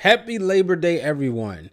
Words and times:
happy 0.00 0.38
Labor 0.38 0.76
Day, 0.76 0.98
everyone. 0.98 1.68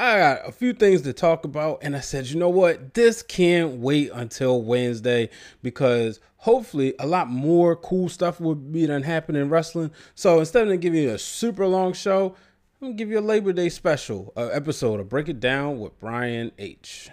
I 0.00 0.18
got 0.18 0.48
a 0.48 0.50
few 0.50 0.72
things 0.72 1.02
to 1.02 1.12
talk 1.12 1.44
about, 1.44 1.78
and 1.80 1.94
I 1.94 2.00
said, 2.00 2.26
you 2.26 2.36
know 2.36 2.48
what? 2.48 2.94
This 2.94 3.22
can't 3.22 3.78
wait 3.78 4.10
until 4.12 4.62
Wednesday 4.62 5.30
because 5.62 6.18
hopefully 6.38 6.94
a 6.98 7.06
lot 7.06 7.28
more 7.28 7.76
cool 7.76 8.08
stuff 8.08 8.40
will 8.40 8.56
be 8.56 8.84
done 8.84 9.04
happen 9.04 9.36
in 9.36 9.48
wrestling. 9.48 9.92
So 10.16 10.40
instead 10.40 10.66
of 10.66 10.80
giving 10.80 11.04
you 11.04 11.10
a 11.10 11.18
super 11.18 11.68
long 11.68 11.92
show, 11.92 12.34
I'm 12.82 12.88
gonna 12.88 12.94
give 12.94 13.10
you 13.10 13.20
a 13.20 13.20
Labor 13.20 13.52
Day 13.52 13.68
special 13.68 14.32
uh, 14.36 14.46
episode 14.46 14.98
of 14.98 15.08
Break 15.08 15.28
It 15.28 15.38
Down 15.38 15.78
with 15.78 15.98
Brian 16.00 16.50
H. 16.58 17.10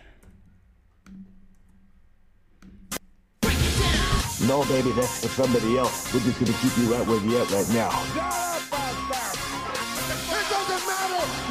No, 4.47 4.65
baby, 4.65 4.91
that's 4.93 5.21
for 5.21 5.27
somebody 5.27 5.77
else. 5.77 6.11
We're 6.11 6.21
just 6.21 6.39
gonna 6.39 6.57
keep 6.59 6.75
you 6.79 6.91
right 6.91 7.05
where 7.05 7.23
you're 7.23 7.41
at 7.43 7.51
right 7.51 7.69
now. 7.69 8.54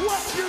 What 0.04 0.36
you 0.36 0.44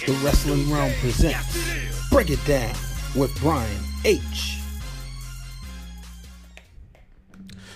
think. 0.00 0.06
The 0.06 0.12
Wrestling 0.24 0.64
Wrealm 0.64 0.92
presents 0.98 2.08
Break 2.10 2.30
It 2.30 2.44
Down 2.44 2.74
with 3.14 3.32
Brian 3.40 3.80
H. 4.04 4.58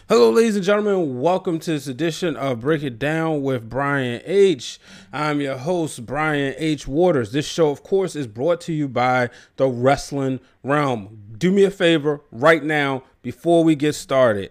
Hello, 0.08 0.30
ladies 0.30 0.56
and 0.56 0.64
gentlemen. 0.64 1.20
Welcome 1.20 1.60
to 1.60 1.70
this 1.70 1.86
edition 1.86 2.34
of 2.34 2.58
Break 2.58 2.82
It 2.82 2.98
Down 2.98 3.42
with 3.42 3.70
Brian 3.70 4.20
H. 4.24 4.80
I'm 5.12 5.40
your 5.40 5.56
host, 5.56 6.04
Brian 6.04 6.56
H. 6.58 6.88
Waters. 6.88 7.30
This 7.30 7.46
show, 7.46 7.70
of 7.70 7.84
course, 7.84 8.16
is 8.16 8.26
brought 8.26 8.60
to 8.62 8.72
you 8.72 8.88
by 8.88 9.30
the 9.58 9.68
Wrestling 9.68 10.40
Wrealm. 10.64 11.18
Do 11.38 11.52
me 11.52 11.62
a 11.62 11.70
favor 11.70 12.20
right 12.32 12.64
now 12.64 13.04
before 13.22 13.62
we 13.62 13.76
get 13.76 13.94
started. 13.94 14.50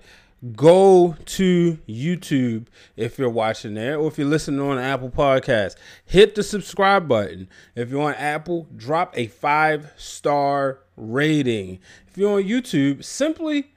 Go 0.51 1.15
to 1.25 1.77
YouTube 1.87 2.65
if 2.97 3.17
you're 3.17 3.29
watching 3.29 3.75
there, 3.75 3.97
or 3.97 4.09
if 4.09 4.17
you're 4.17 4.27
listening 4.27 4.59
on 4.59 4.77
Apple 4.77 5.09
Podcasts. 5.09 5.77
Hit 6.03 6.35
the 6.35 6.43
subscribe 6.43 7.07
button. 7.07 7.47
If 7.75 7.89
you're 7.89 8.01
on 8.01 8.15
Apple, 8.15 8.67
drop 8.75 9.17
a 9.17 9.27
five 9.27 9.93
star 9.95 10.79
rating. 10.97 11.79
If 12.07 12.17
you're 12.17 12.39
on 12.39 12.43
YouTube, 12.43 13.05
simply 13.05 13.71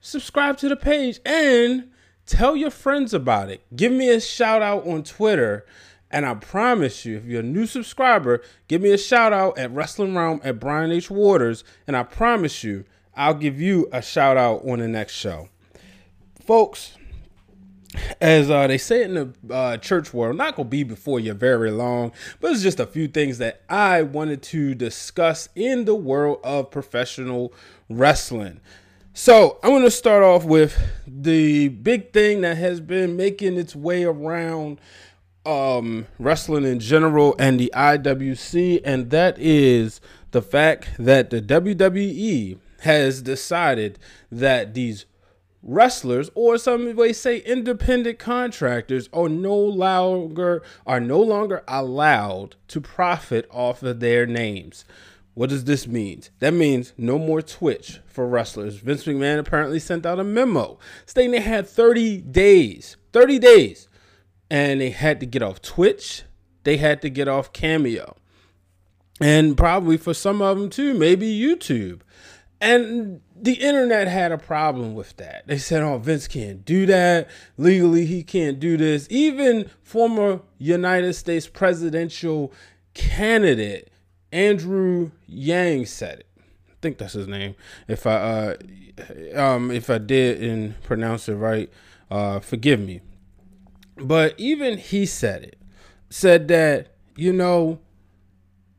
subscribe 0.00 0.58
to 0.58 0.68
the 0.68 0.76
page 0.76 1.18
and 1.24 1.88
tell 2.26 2.56
your 2.56 2.70
friends 2.70 3.14
about 3.14 3.48
it. 3.48 3.64
Give 3.74 3.92
me 3.92 4.10
a 4.10 4.20
shout 4.20 4.60
out 4.60 4.86
on 4.86 5.04
Twitter. 5.04 5.64
And 6.10 6.26
I 6.26 6.34
promise 6.34 7.06
you, 7.06 7.16
if 7.16 7.24
you're 7.24 7.40
a 7.40 7.42
new 7.42 7.64
subscriber, 7.64 8.42
give 8.68 8.82
me 8.82 8.92
a 8.92 8.98
shout 8.98 9.32
out 9.32 9.56
at 9.56 9.70
Wrestling 9.70 10.12
Wrealm 10.12 10.42
at 10.44 10.60
Brian 10.60 10.92
H. 10.92 11.10
Waters. 11.10 11.64
And 11.86 11.96
I 11.96 12.02
promise 12.02 12.62
you, 12.62 12.84
I'll 13.14 13.32
give 13.32 13.58
you 13.58 13.88
a 13.92 14.02
shout 14.02 14.36
out 14.36 14.62
on 14.66 14.80
the 14.80 14.88
next 14.88 15.14
show. 15.14 15.48
Folks, 16.46 16.96
as 18.20 18.50
uh, 18.50 18.66
they 18.66 18.78
say 18.78 19.04
in 19.04 19.14
the 19.14 19.54
uh, 19.54 19.76
church 19.76 20.12
world, 20.12 20.36
not 20.36 20.56
gonna 20.56 20.68
be 20.68 20.82
before 20.82 21.20
you 21.20 21.34
very 21.34 21.70
long, 21.70 22.12
but 22.40 22.52
it's 22.52 22.62
just 22.62 22.80
a 22.80 22.86
few 22.86 23.06
things 23.06 23.38
that 23.38 23.62
I 23.68 24.02
wanted 24.02 24.42
to 24.44 24.74
discuss 24.74 25.48
in 25.54 25.84
the 25.84 25.94
world 25.94 26.40
of 26.42 26.70
professional 26.70 27.52
wrestling. 27.88 28.60
So 29.14 29.58
I'm 29.62 29.70
going 29.70 29.82
to 29.82 29.90
start 29.90 30.22
off 30.22 30.44
with 30.44 30.74
the 31.06 31.68
big 31.68 32.14
thing 32.14 32.40
that 32.40 32.56
has 32.56 32.80
been 32.80 33.14
making 33.14 33.58
its 33.58 33.76
way 33.76 34.04
around 34.04 34.80
um, 35.44 36.06
wrestling 36.18 36.64
in 36.64 36.80
general 36.80 37.36
and 37.38 37.60
the 37.60 37.70
IWC, 37.74 38.80
and 38.84 39.10
that 39.10 39.38
is 39.38 40.00
the 40.30 40.40
fact 40.40 40.92
that 40.98 41.28
the 41.28 41.42
WWE 41.42 42.58
has 42.80 43.20
decided 43.20 43.98
that 44.30 44.72
these 44.72 45.04
wrestlers 45.62 46.30
or 46.34 46.58
some 46.58 46.94
way 46.96 47.12
say 47.12 47.38
independent 47.38 48.18
contractors 48.18 49.08
are 49.12 49.28
no 49.28 49.56
longer 49.56 50.62
are 50.86 51.00
no 51.00 51.20
longer 51.20 51.62
allowed 51.68 52.56
to 52.68 52.80
profit 52.80 53.48
off 53.50 53.82
of 53.82 54.00
their 54.00 54.26
names. 54.26 54.84
What 55.34 55.48
does 55.48 55.64
this 55.64 55.86
mean? 55.86 56.22
That 56.40 56.52
means 56.52 56.92
no 56.98 57.18
more 57.18 57.40
Twitch 57.40 58.00
for 58.06 58.26
wrestlers. 58.26 58.76
Vince 58.76 59.04
McMahon 59.04 59.38
apparently 59.38 59.78
sent 59.78 60.04
out 60.04 60.20
a 60.20 60.24
memo 60.24 60.78
stating 61.06 61.30
they 61.30 61.40
had 61.40 61.66
30 61.66 62.18
days, 62.18 62.96
30 63.12 63.38
days, 63.38 63.88
and 64.50 64.80
they 64.80 64.90
had 64.90 65.20
to 65.20 65.26
get 65.26 65.42
off 65.42 65.62
Twitch. 65.62 66.24
They 66.64 66.76
had 66.76 67.00
to 67.02 67.08
get 67.08 67.28
off 67.28 67.52
Cameo. 67.52 68.16
And 69.20 69.56
probably 69.56 69.96
for 69.96 70.12
some 70.12 70.42
of 70.42 70.58
them 70.58 70.68
too, 70.68 70.92
maybe 70.92 71.26
YouTube. 71.26 72.00
And 72.62 73.20
the 73.34 73.54
internet 73.54 74.06
had 74.06 74.30
a 74.30 74.38
problem 74.38 74.94
with 74.94 75.16
that. 75.16 75.48
They 75.48 75.58
said, 75.58 75.82
oh, 75.82 75.98
Vince 75.98 76.28
can't 76.28 76.64
do 76.64 76.86
that. 76.86 77.28
Legally, 77.58 78.06
he 78.06 78.22
can't 78.22 78.60
do 78.60 78.76
this. 78.76 79.08
Even 79.10 79.68
former 79.82 80.42
United 80.58 81.14
States 81.14 81.48
presidential 81.48 82.52
candidate 82.94 83.90
Andrew 84.30 85.10
Yang 85.26 85.86
said 85.86 86.20
it. 86.20 86.26
I 86.70 86.74
think 86.80 86.98
that's 86.98 87.14
his 87.14 87.26
name. 87.26 87.56
If 87.88 88.06
I 88.06 88.14
uh 88.14 88.56
um 89.34 89.72
if 89.72 89.90
I 89.90 89.98
did 89.98 90.40
and 90.40 90.80
pronounce 90.82 91.28
it 91.28 91.34
right, 91.34 91.68
uh 92.12 92.38
forgive 92.38 92.78
me. 92.78 93.00
But 93.96 94.38
even 94.38 94.78
he 94.78 95.04
said 95.04 95.42
it. 95.42 95.58
Said 96.10 96.46
that, 96.48 96.94
you 97.16 97.32
know, 97.32 97.80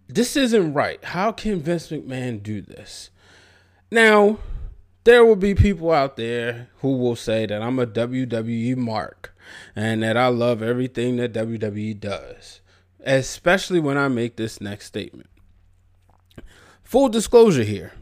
this 0.08 0.38
isn't 0.38 0.74
right. 0.74 1.04
How 1.04 1.34
can 1.34 1.60
Vince 1.60 1.90
McMahon 1.90 2.42
do 2.42 2.62
this? 2.62 3.10
Now, 3.94 4.40
there 5.04 5.24
will 5.24 5.36
be 5.36 5.54
people 5.54 5.92
out 5.92 6.18
there 6.18 6.68
who 6.78 6.98
will 6.98 7.16
say 7.16 7.46
that 7.46 7.62
I'm 7.62 7.78
a 7.78 7.86
WWE 7.86 8.76
mark 8.76 9.38
and 9.76 10.02
that 10.02 10.18
I 10.18 10.30
love 10.30 10.64
everything 10.64 11.18
that 11.18 11.32
WWE 11.32 12.00
does, 12.00 12.62
especially 13.06 13.80
when 13.80 13.96
I 13.96 14.08
make 14.08 14.36
this 14.36 14.60
next 14.60 14.88
statement. 14.88 15.30
Full 16.82 17.08
disclosure 17.08 17.62
here. 17.62 17.94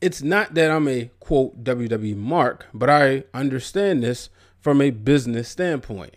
It's 0.00 0.22
not 0.22 0.54
that 0.54 0.70
I'm 0.70 0.86
a 0.86 1.10
quote 1.18 1.64
WWE 1.64 2.16
mark, 2.16 2.66
but 2.72 2.88
I 2.88 3.24
understand 3.34 4.04
this 4.04 4.30
from 4.60 4.80
a 4.80 4.90
business 4.90 5.48
standpoint. 5.48 6.14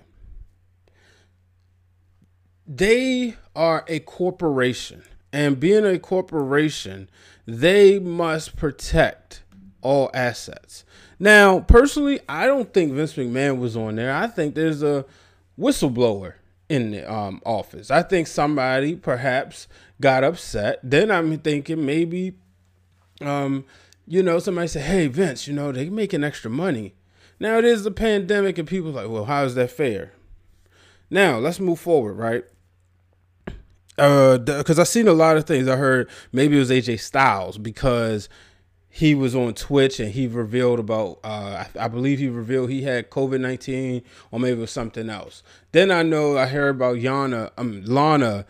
They 2.68 3.38
are 3.56 3.84
a 3.88 4.02
corporation, 4.02 5.02
and 5.32 5.60
being 5.60 5.86
a 5.86 6.00
corporation, 6.00 7.10
they 7.46 8.00
must 8.00 8.56
protect 8.56 9.44
all 9.82 10.10
assets. 10.14 10.84
Now, 11.20 11.62
personally, 11.62 12.20
I 12.30 12.46
don't 12.46 12.74
think 12.74 12.94
Vince 12.94 13.14
McMahon 13.14 13.60
was 13.60 13.76
on 13.76 13.96
there. 13.96 14.14
I 14.14 14.28
think 14.28 14.56
there's 14.56 14.84
a 14.84 15.06
whistleblower 15.60 16.34
in 16.70 16.92
the 16.92 17.12
um, 17.12 17.42
office. 17.46 17.90
I 17.90 18.04
think 18.04 18.28
somebody 18.28 18.96
perhaps 18.96 19.68
got 20.02 20.24
upset. 20.24 20.80
Then 20.84 21.10
I'm 21.10 21.38
thinking 21.40 21.86
maybe, 21.86 22.34
um, 23.22 23.66
you 24.06 24.22
know, 24.22 24.40
somebody 24.40 24.68
said, 24.68 24.84
"Hey, 24.84 25.08
Vince, 25.08 25.48
you 25.48 25.54
know 25.54 25.72
they're 25.72 25.90
making 25.90 26.24
extra 26.24 26.52
money." 26.52 26.94
Now 27.40 27.58
it 27.58 27.66
is 27.66 27.86
a 27.86 27.92
pandemic, 27.92 28.58
and 28.58 28.68
people 28.68 28.92
like, 28.92 29.10
"Well, 29.10 29.26
how 29.26 29.44
is 29.44 29.56
that 29.56 29.72
fair?" 29.72 30.14
Now 31.10 31.38
let's 31.38 31.60
move 31.60 31.80
forward, 31.80 32.14
right? 32.14 32.46
Uh, 33.98 34.38
because 34.38 34.78
I've 34.78 34.88
seen 34.88 35.08
a 35.08 35.14
lot 35.14 35.38
of 35.38 35.46
things. 35.46 35.68
I 35.68 35.76
heard 35.76 36.10
maybe 36.32 36.56
it 36.56 36.60
was 36.60 36.70
AJ 36.70 37.00
Styles 37.00 37.58
because 37.58 38.30
he 38.98 39.14
was 39.14 39.36
on 39.36 39.54
Twitch 39.54 40.00
and 40.00 40.12
he 40.12 40.26
revealed 40.26 40.80
about 40.80 41.20
uh, 41.24 41.66
I, 41.76 41.86
I, 41.86 41.88
believe 41.88 42.18
he 42.18 42.30
revealed 42.30 42.72
he 42.72 42.82
had 42.82 43.12
COVID 43.12 43.40
nineteen 43.40 44.02
or 44.32 44.40
maybe 44.40 44.58
it 44.58 44.62
was 44.62 44.72
something 44.72 45.08
else. 45.10 45.44
Then 45.72 45.92
I 45.92 46.02
know 46.02 46.36
I 46.36 46.48
heard 46.48 46.70
about 46.76 46.98
Yana 46.98 47.52
um 47.58 47.84
Lana 47.86 48.46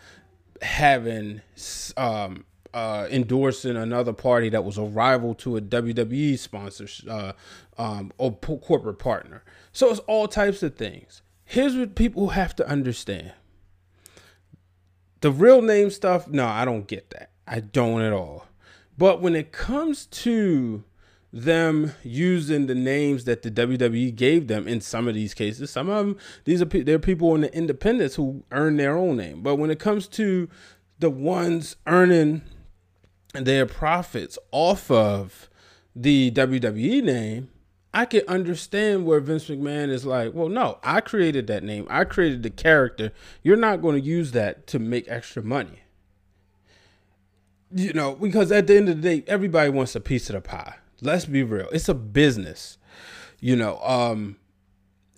having 0.62 1.42
um 1.98 2.46
uh 2.72 3.08
endorsing 3.10 3.76
another 3.76 4.14
party 4.14 4.48
that 4.48 4.64
was 4.64 4.78
a 4.78 4.82
rival 4.82 5.34
to 5.34 5.58
a 5.58 5.60
WWE 5.60 6.38
sponsor 6.38 6.88
uh 7.10 7.32
um 7.76 8.10
or 8.16 8.34
corporate 8.34 8.98
partner. 8.98 9.44
So 9.72 9.90
it's 9.90 10.00
all 10.00 10.28
types 10.28 10.62
of 10.62 10.76
things. 10.76 11.20
Here's 11.44 11.76
what 11.76 11.94
people 11.94 12.30
have 12.30 12.56
to 12.56 12.66
understand. 12.66 13.32
The 15.20 15.32
real 15.32 15.62
name 15.62 15.90
stuff, 15.90 16.28
no, 16.28 16.46
I 16.46 16.64
don't 16.64 16.86
get 16.86 17.10
that. 17.10 17.30
I 17.46 17.60
don't 17.60 18.02
at 18.02 18.12
all. 18.12 18.46
But 18.96 19.20
when 19.20 19.34
it 19.34 19.52
comes 19.52 20.06
to 20.06 20.84
them 21.32 21.92
using 22.02 22.66
the 22.66 22.74
names 22.74 23.24
that 23.24 23.42
the 23.42 23.50
WWE 23.50 24.14
gave 24.14 24.48
them 24.48 24.66
in 24.66 24.80
some 24.80 25.06
of 25.08 25.14
these 25.14 25.34
cases. 25.34 25.70
Some 25.70 25.88
of 25.90 26.06
them, 26.06 26.16
these 26.44 26.62
are 26.62 26.64
they're 26.64 26.98
people 26.98 27.34
in 27.34 27.42
the 27.42 27.54
independents 27.54 28.14
who 28.14 28.44
earn 28.50 28.76
their 28.76 28.96
own 28.96 29.16
name. 29.16 29.42
But 29.42 29.56
when 29.56 29.70
it 29.70 29.78
comes 29.78 30.08
to 30.08 30.48
the 30.98 31.10
ones 31.10 31.76
earning 31.86 32.42
their 33.34 33.66
profits 33.66 34.38
off 34.52 34.90
of 34.90 35.50
the 35.94 36.30
WWE 36.30 37.02
name, 37.02 37.50
I 37.98 38.04
can 38.04 38.22
understand 38.28 39.06
where 39.06 39.18
Vince 39.18 39.46
McMahon 39.46 39.88
is 39.88 40.06
like, 40.06 40.32
well, 40.32 40.48
no, 40.48 40.78
I 40.84 41.00
created 41.00 41.48
that 41.48 41.64
name. 41.64 41.84
I 41.90 42.04
created 42.04 42.44
the 42.44 42.50
character. 42.50 43.10
You're 43.42 43.56
not 43.56 43.82
going 43.82 44.00
to 44.00 44.06
use 44.06 44.30
that 44.32 44.68
to 44.68 44.78
make 44.78 45.08
extra 45.08 45.42
money. 45.42 45.80
You 47.74 47.92
know, 47.92 48.14
because 48.14 48.52
at 48.52 48.68
the 48.68 48.76
end 48.76 48.88
of 48.88 49.02
the 49.02 49.16
day, 49.16 49.24
everybody 49.26 49.70
wants 49.70 49.96
a 49.96 50.00
piece 50.00 50.30
of 50.30 50.34
the 50.34 50.40
pie. 50.40 50.76
Let's 51.00 51.24
be 51.24 51.42
real. 51.42 51.68
It's 51.72 51.88
a 51.88 51.94
business. 51.94 52.78
You 53.40 53.56
know, 53.56 53.80
um 53.82 54.36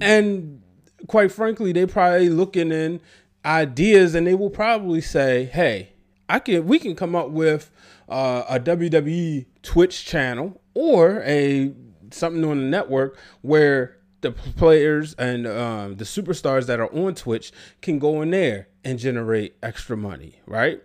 and 0.00 0.62
quite 1.06 1.30
frankly, 1.32 1.72
they 1.72 1.84
probably 1.84 2.30
looking 2.30 2.72
in 2.72 3.02
ideas 3.44 4.14
and 4.14 4.26
they 4.26 4.34
will 4.34 4.48
probably 4.48 5.02
say, 5.02 5.44
"Hey, 5.44 5.90
I 6.30 6.38
can 6.38 6.66
we 6.66 6.78
can 6.78 6.96
come 6.96 7.14
up 7.14 7.28
with 7.28 7.70
uh, 8.08 8.44
a 8.48 8.58
WWE 8.58 9.44
Twitch 9.62 10.06
channel 10.06 10.62
or 10.72 11.22
a 11.24 11.74
something 12.10 12.44
on 12.44 12.58
the 12.58 12.66
network 12.66 13.18
where 13.42 13.96
the 14.20 14.32
players 14.32 15.14
and 15.14 15.46
um, 15.46 15.96
the 15.96 16.04
superstars 16.04 16.66
that 16.66 16.80
are 16.80 16.92
on 16.94 17.14
Twitch 17.14 17.52
can 17.80 17.98
go 17.98 18.22
in 18.22 18.30
there 18.30 18.68
and 18.84 18.98
generate 18.98 19.56
extra 19.62 19.96
money, 19.96 20.40
right? 20.46 20.82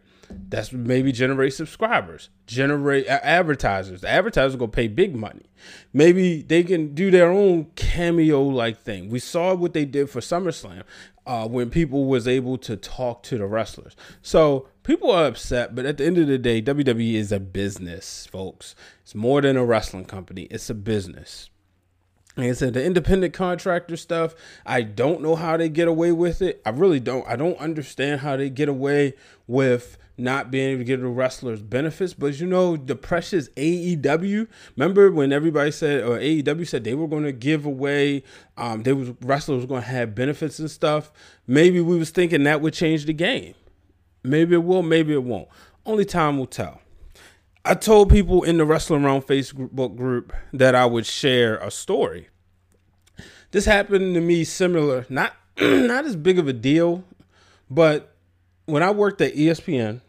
That's 0.50 0.72
maybe 0.72 1.12
generate 1.12 1.54
subscribers, 1.54 2.30
generate 2.48 3.06
advertisers. 3.08 4.02
The 4.02 4.10
advertisers 4.10 4.56
gonna 4.56 4.72
pay 4.72 4.88
big 4.88 5.16
money. 5.16 5.46
Maybe 5.94 6.42
they 6.42 6.64
can 6.64 6.96
do 6.96 7.12
their 7.12 7.30
own 7.30 7.66
cameo 7.76 8.42
like 8.42 8.80
thing. 8.80 9.10
We 9.10 9.20
saw 9.20 9.54
what 9.54 9.74
they 9.74 9.86
did 9.86 10.10
for 10.10 10.22
SummerSlam 10.22 10.84
uh, 11.26 11.48
when 11.48 11.70
people 11.70 12.06
was 12.06 12.28
able 12.28 12.58
to 12.60 12.76
talk 12.76 13.24
to 13.24 13.38
the 13.38 13.46
wrestlers. 13.46 13.96
So 14.22 14.68
people 14.84 15.12
are 15.12 15.26
upset, 15.26 15.76
but 15.76 15.86
at 15.86 15.98
the 15.98 16.06
end 16.06 16.18
of 16.18 16.28
the 16.28 16.38
day, 16.38 16.62
WWE 16.62 17.14
is 17.14 17.32
a 17.32 17.40
business, 17.40 18.28
folks. 18.28 18.76
It's 19.02 19.16
more 19.16 19.42
than 19.42 19.58
a 19.58 19.66
wrestling 19.66 20.06
company. 20.06 20.44
It's 20.44 20.70
a 20.70 20.76
business. 20.76 21.50
Like 22.38 22.50
I 22.50 22.54
said, 22.54 22.74
the 22.74 22.84
independent 22.84 23.34
contractor 23.34 23.96
stuff, 23.96 24.36
I 24.66 24.82
don't 24.82 25.22
know 25.22 25.36
how 25.36 25.56
they 25.56 25.70
get 25.70 25.88
away 25.88 26.12
with 26.12 26.42
it. 26.42 26.62
I 26.66 26.72
really 26.72 27.00
don't. 27.00 27.26
I 27.28 27.38
don't 27.38 27.58
understand 27.60 28.22
how 28.22 28.36
they 28.36 28.50
get 28.50 28.68
away 28.68 29.14
with 29.48 29.98
not 30.18 30.52
being 30.52 30.72
able 30.72 30.80
to 30.80 30.86
give 30.86 31.02
the 31.02 31.08
wrestlers 31.08 31.62
benefits. 31.62 32.14
But 32.14 32.40
you 32.40 32.48
know, 32.48 32.78
the 32.78 32.96
precious 32.96 33.50
AEW. 33.50 34.48
Remember 34.76 35.12
when 35.12 35.32
everybody 35.32 35.72
said 35.72 36.04
or 36.04 36.18
AEW 36.18 36.68
said 36.68 36.84
they 36.84 36.94
were 36.94 37.08
going 37.08 37.24
to 37.24 37.32
give 37.32 37.66
away, 37.66 38.24
um, 38.58 38.84
they 38.84 38.94
was 38.94 39.14
wrestlers 39.22 39.62
were 39.62 39.68
going 39.68 39.84
to 39.84 39.88
have 39.88 40.16
benefits 40.16 40.60
and 40.60 40.72
stuff. 40.72 41.12
Maybe 41.48 41.82
we 41.82 41.98
was 41.98 42.12
thinking 42.12 42.44
that 42.44 42.62
would 42.62 42.74
change 42.74 43.06
the 43.06 43.14
game. 43.14 43.54
Maybe 44.24 44.56
it 44.56 44.64
will. 44.64 44.84
Maybe 44.84 45.14
it 45.14 45.24
won't. 45.24 45.48
Only 45.86 46.06
time 46.06 46.38
will 46.38 46.48
tell. 46.48 46.82
I 47.64 47.74
told 47.74 48.10
people 48.10 48.44
in 48.44 48.58
the 48.58 48.66
Wrestling 48.66 49.04
Around 49.04 49.24
Facebook 49.24 49.96
group 49.96 50.34
that 50.54 50.76
I 50.76 50.86
would 50.86 51.06
share 51.06 51.58
a 51.58 51.72
story. 51.72 52.30
This 53.52 53.66
happened 53.66 54.16
to 54.16 54.22
me 54.22 54.44
similar, 54.44 55.06
not 55.10 55.34
not 55.60 56.06
as 56.06 56.16
big 56.16 56.38
of 56.38 56.48
a 56.48 56.54
deal, 56.54 57.04
but 57.70 58.16
when 58.66 58.84
I 58.84 58.92
worked 58.92 59.22
at 59.22 59.34
ESPN, 59.36 60.02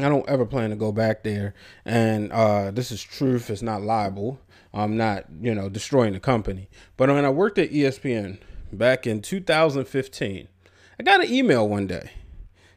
I 0.00 0.08
don't 0.08 0.28
ever 0.28 0.46
plan 0.46 0.70
to 0.70 0.76
go 0.76 0.92
back 0.92 1.24
there. 1.24 1.54
And 1.84 2.32
uh, 2.32 2.70
this 2.70 2.90
is 2.90 3.02
truth; 3.02 3.50
it's 3.50 3.62
not 3.62 3.82
libel. 3.82 4.40
I'm 4.72 4.96
not, 4.96 5.24
you 5.40 5.54
know, 5.54 5.68
destroying 5.68 6.12
the 6.12 6.20
company. 6.20 6.68
But 6.96 7.08
when 7.08 7.24
I 7.24 7.30
worked 7.30 7.58
at 7.58 7.70
ESPN 7.70 8.38
back 8.72 9.06
in 9.06 9.22
2015, 9.22 10.48
I 10.98 11.02
got 11.02 11.24
an 11.24 11.32
email 11.32 11.66
one 11.66 11.86
day. 11.86 12.10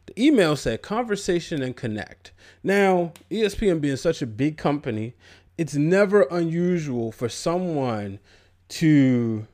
The 0.08 0.24
email 0.26 0.56
said 0.56 0.82
"Conversation 0.82 1.62
and 1.62 1.76
Connect." 1.76 2.32
Now, 2.64 3.14
ESPN 3.30 3.82
being 3.82 3.98
such 3.98 4.22
a 4.22 4.28
big 4.28 4.58
company, 4.58 5.14
it's 5.58 5.76
never 5.76 6.24
unusual 6.32 7.12
for 7.12 7.30
someone 7.30 8.20
to 8.70 9.48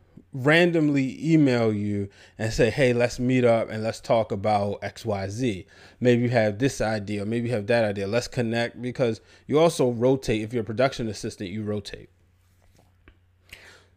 randomly 0.44 1.18
email 1.34 1.74
you 1.74 2.10
and 2.38 2.54
say, 2.54 2.70
hey, 2.70 2.94
let's 2.94 3.20
meet 3.20 3.44
up 3.44 3.70
and 3.70 3.84
let's 3.84 4.00
talk 4.00 4.32
about 4.32 4.82
XYZ. 4.82 5.66
Maybe 6.00 6.24
you 6.24 6.30
have 6.30 6.60
this 6.60 6.82
idea, 6.82 7.26
maybe 7.26 7.50
you 7.50 7.56
have 7.56 7.68
that 7.68 7.86
idea. 7.86 8.08
Let's 8.08 8.28
connect 8.28 8.82
because 8.82 9.22
you 9.48 9.60
also 9.60 9.92
rotate. 9.92 10.42
If 10.42 10.54
you're 10.54 10.64
a 10.64 10.66
production 10.66 11.08
assistant, 11.08 11.50
you 11.50 11.64
rotate. 11.64 12.10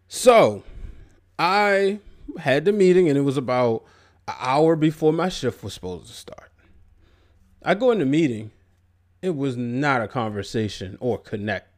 So 0.08 0.64
I 1.38 2.00
had 2.38 2.64
the 2.64 2.72
meeting 2.72 3.08
and 3.08 3.18
it 3.18 3.22
was 3.22 3.36
about 3.36 3.84
an 4.26 4.34
hour 4.38 4.76
before 4.76 5.12
my 5.12 5.28
shift 5.28 5.62
was 5.62 5.74
supposed 5.74 6.06
to 6.06 6.12
start. 6.12 6.50
I 7.62 7.74
go 7.74 7.90
in 7.90 7.98
the 7.98 8.06
meeting, 8.06 8.50
it 9.22 9.36
was 9.36 9.56
not 9.56 10.02
a 10.02 10.08
conversation 10.08 10.96
or 11.00 11.18
connect 11.18 11.69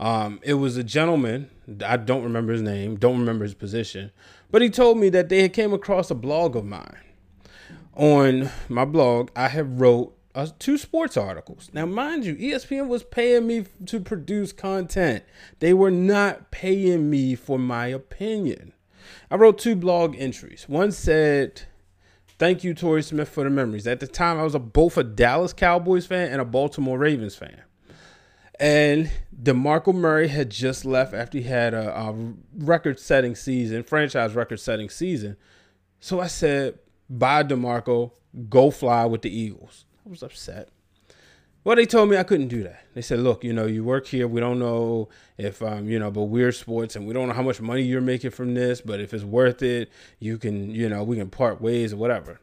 um, 0.00 0.40
it 0.42 0.54
was 0.54 0.76
a 0.76 0.84
gentleman. 0.84 1.50
I 1.84 1.96
don't 1.96 2.24
remember 2.24 2.52
his 2.52 2.62
name, 2.62 2.96
don't 2.96 3.18
remember 3.18 3.44
his 3.44 3.54
position, 3.54 4.10
but 4.50 4.62
he 4.62 4.70
told 4.70 4.98
me 4.98 5.08
that 5.10 5.28
they 5.28 5.42
had 5.42 5.52
came 5.52 5.72
across 5.72 6.10
a 6.10 6.14
blog 6.14 6.56
of 6.56 6.64
mine. 6.64 6.98
On 7.94 8.50
my 8.68 8.84
blog, 8.84 9.30
I 9.36 9.48
have 9.48 9.80
wrote 9.80 10.16
uh, 10.34 10.48
two 10.58 10.78
sports 10.78 11.16
articles. 11.16 11.70
Now, 11.72 11.86
mind 11.86 12.24
you, 12.24 12.34
ESPN 12.36 12.88
was 12.88 13.04
paying 13.04 13.46
me 13.46 13.66
to 13.86 14.00
produce 14.00 14.52
content. 14.52 15.24
They 15.58 15.74
were 15.74 15.90
not 15.90 16.50
paying 16.50 17.10
me 17.10 17.34
for 17.34 17.58
my 17.58 17.86
opinion. 17.88 18.72
I 19.30 19.36
wrote 19.36 19.58
two 19.58 19.76
blog 19.76 20.16
entries. 20.18 20.64
One 20.68 20.90
said, 20.90 21.62
"Thank 22.38 22.64
you, 22.64 22.72
Torrey 22.72 23.02
Smith, 23.02 23.28
for 23.28 23.44
the 23.44 23.50
memories." 23.50 23.86
At 23.86 24.00
the 24.00 24.06
time, 24.06 24.38
I 24.38 24.42
was 24.42 24.54
a, 24.54 24.58
both 24.58 24.96
a 24.96 25.04
Dallas 25.04 25.52
Cowboys 25.52 26.06
fan 26.06 26.32
and 26.32 26.40
a 26.40 26.46
Baltimore 26.46 26.98
Ravens 26.98 27.34
fan. 27.34 27.62
And 28.60 29.10
DeMarco 29.42 29.94
Murray 29.94 30.28
had 30.28 30.50
just 30.50 30.84
left 30.84 31.14
after 31.14 31.38
he 31.38 31.44
had 31.44 31.74
a, 31.74 31.98
a 31.98 32.34
record 32.56 33.00
setting 33.00 33.34
season, 33.34 33.82
franchise 33.82 34.34
record 34.34 34.60
setting 34.60 34.88
season. 34.88 35.36
So 36.00 36.20
I 36.20 36.26
said, 36.26 36.78
bye, 37.08 37.42
DeMarco, 37.42 38.12
go 38.48 38.70
fly 38.70 39.04
with 39.06 39.22
the 39.22 39.36
Eagles. 39.36 39.86
I 40.06 40.10
was 40.10 40.22
upset. 40.22 40.68
Well, 41.64 41.76
they 41.76 41.86
told 41.86 42.10
me 42.10 42.16
I 42.16 42.24
couldn't 42.24 42.48
do 42.48 42.64
that. 42.64 42.84
They 42.94 43.02
said, 43.02 43.20
look, 43.20 43.44
you 43.44 43.52
know, 43.52 43.66
you 43.66 43.84
work 43.84 44.08
here. 44.08 44.26
We 44.26 44.40
don't 44.40 44.58
know 44.58 45.08
if, 45.38 45.62
um, 45.62 45.88
you 45.88 45.98
know, 45.98 46.10
but 46.10 46.24
we're 46.24 46.50
sports 46.50 46.96
and 46.96 47.06
we 47.06 47.14
don't 47.14 47.28
know 47.28 47.34
how 47.34 47.42
much 47.42 47.60
money 47.60 47.82
you're 47.82 48.00
making 48.00 48.32
from 48.32 48.54
this, 48.54 48.80
but 48.80 48.98
if 48.98 49.14
it's 49.14 49.22
worth 49.22 49.62
it, 49.62 49.88
you 50.18 50.38
can, 50.38 50.72
you 50.72 50.88
know, 50.88 51.04
we 51.04 51.16
can 51.16 51.30
part 51.30 51.60
ways 51.60 51.92
or 51.92 51.98
whatever. 51.98 52.40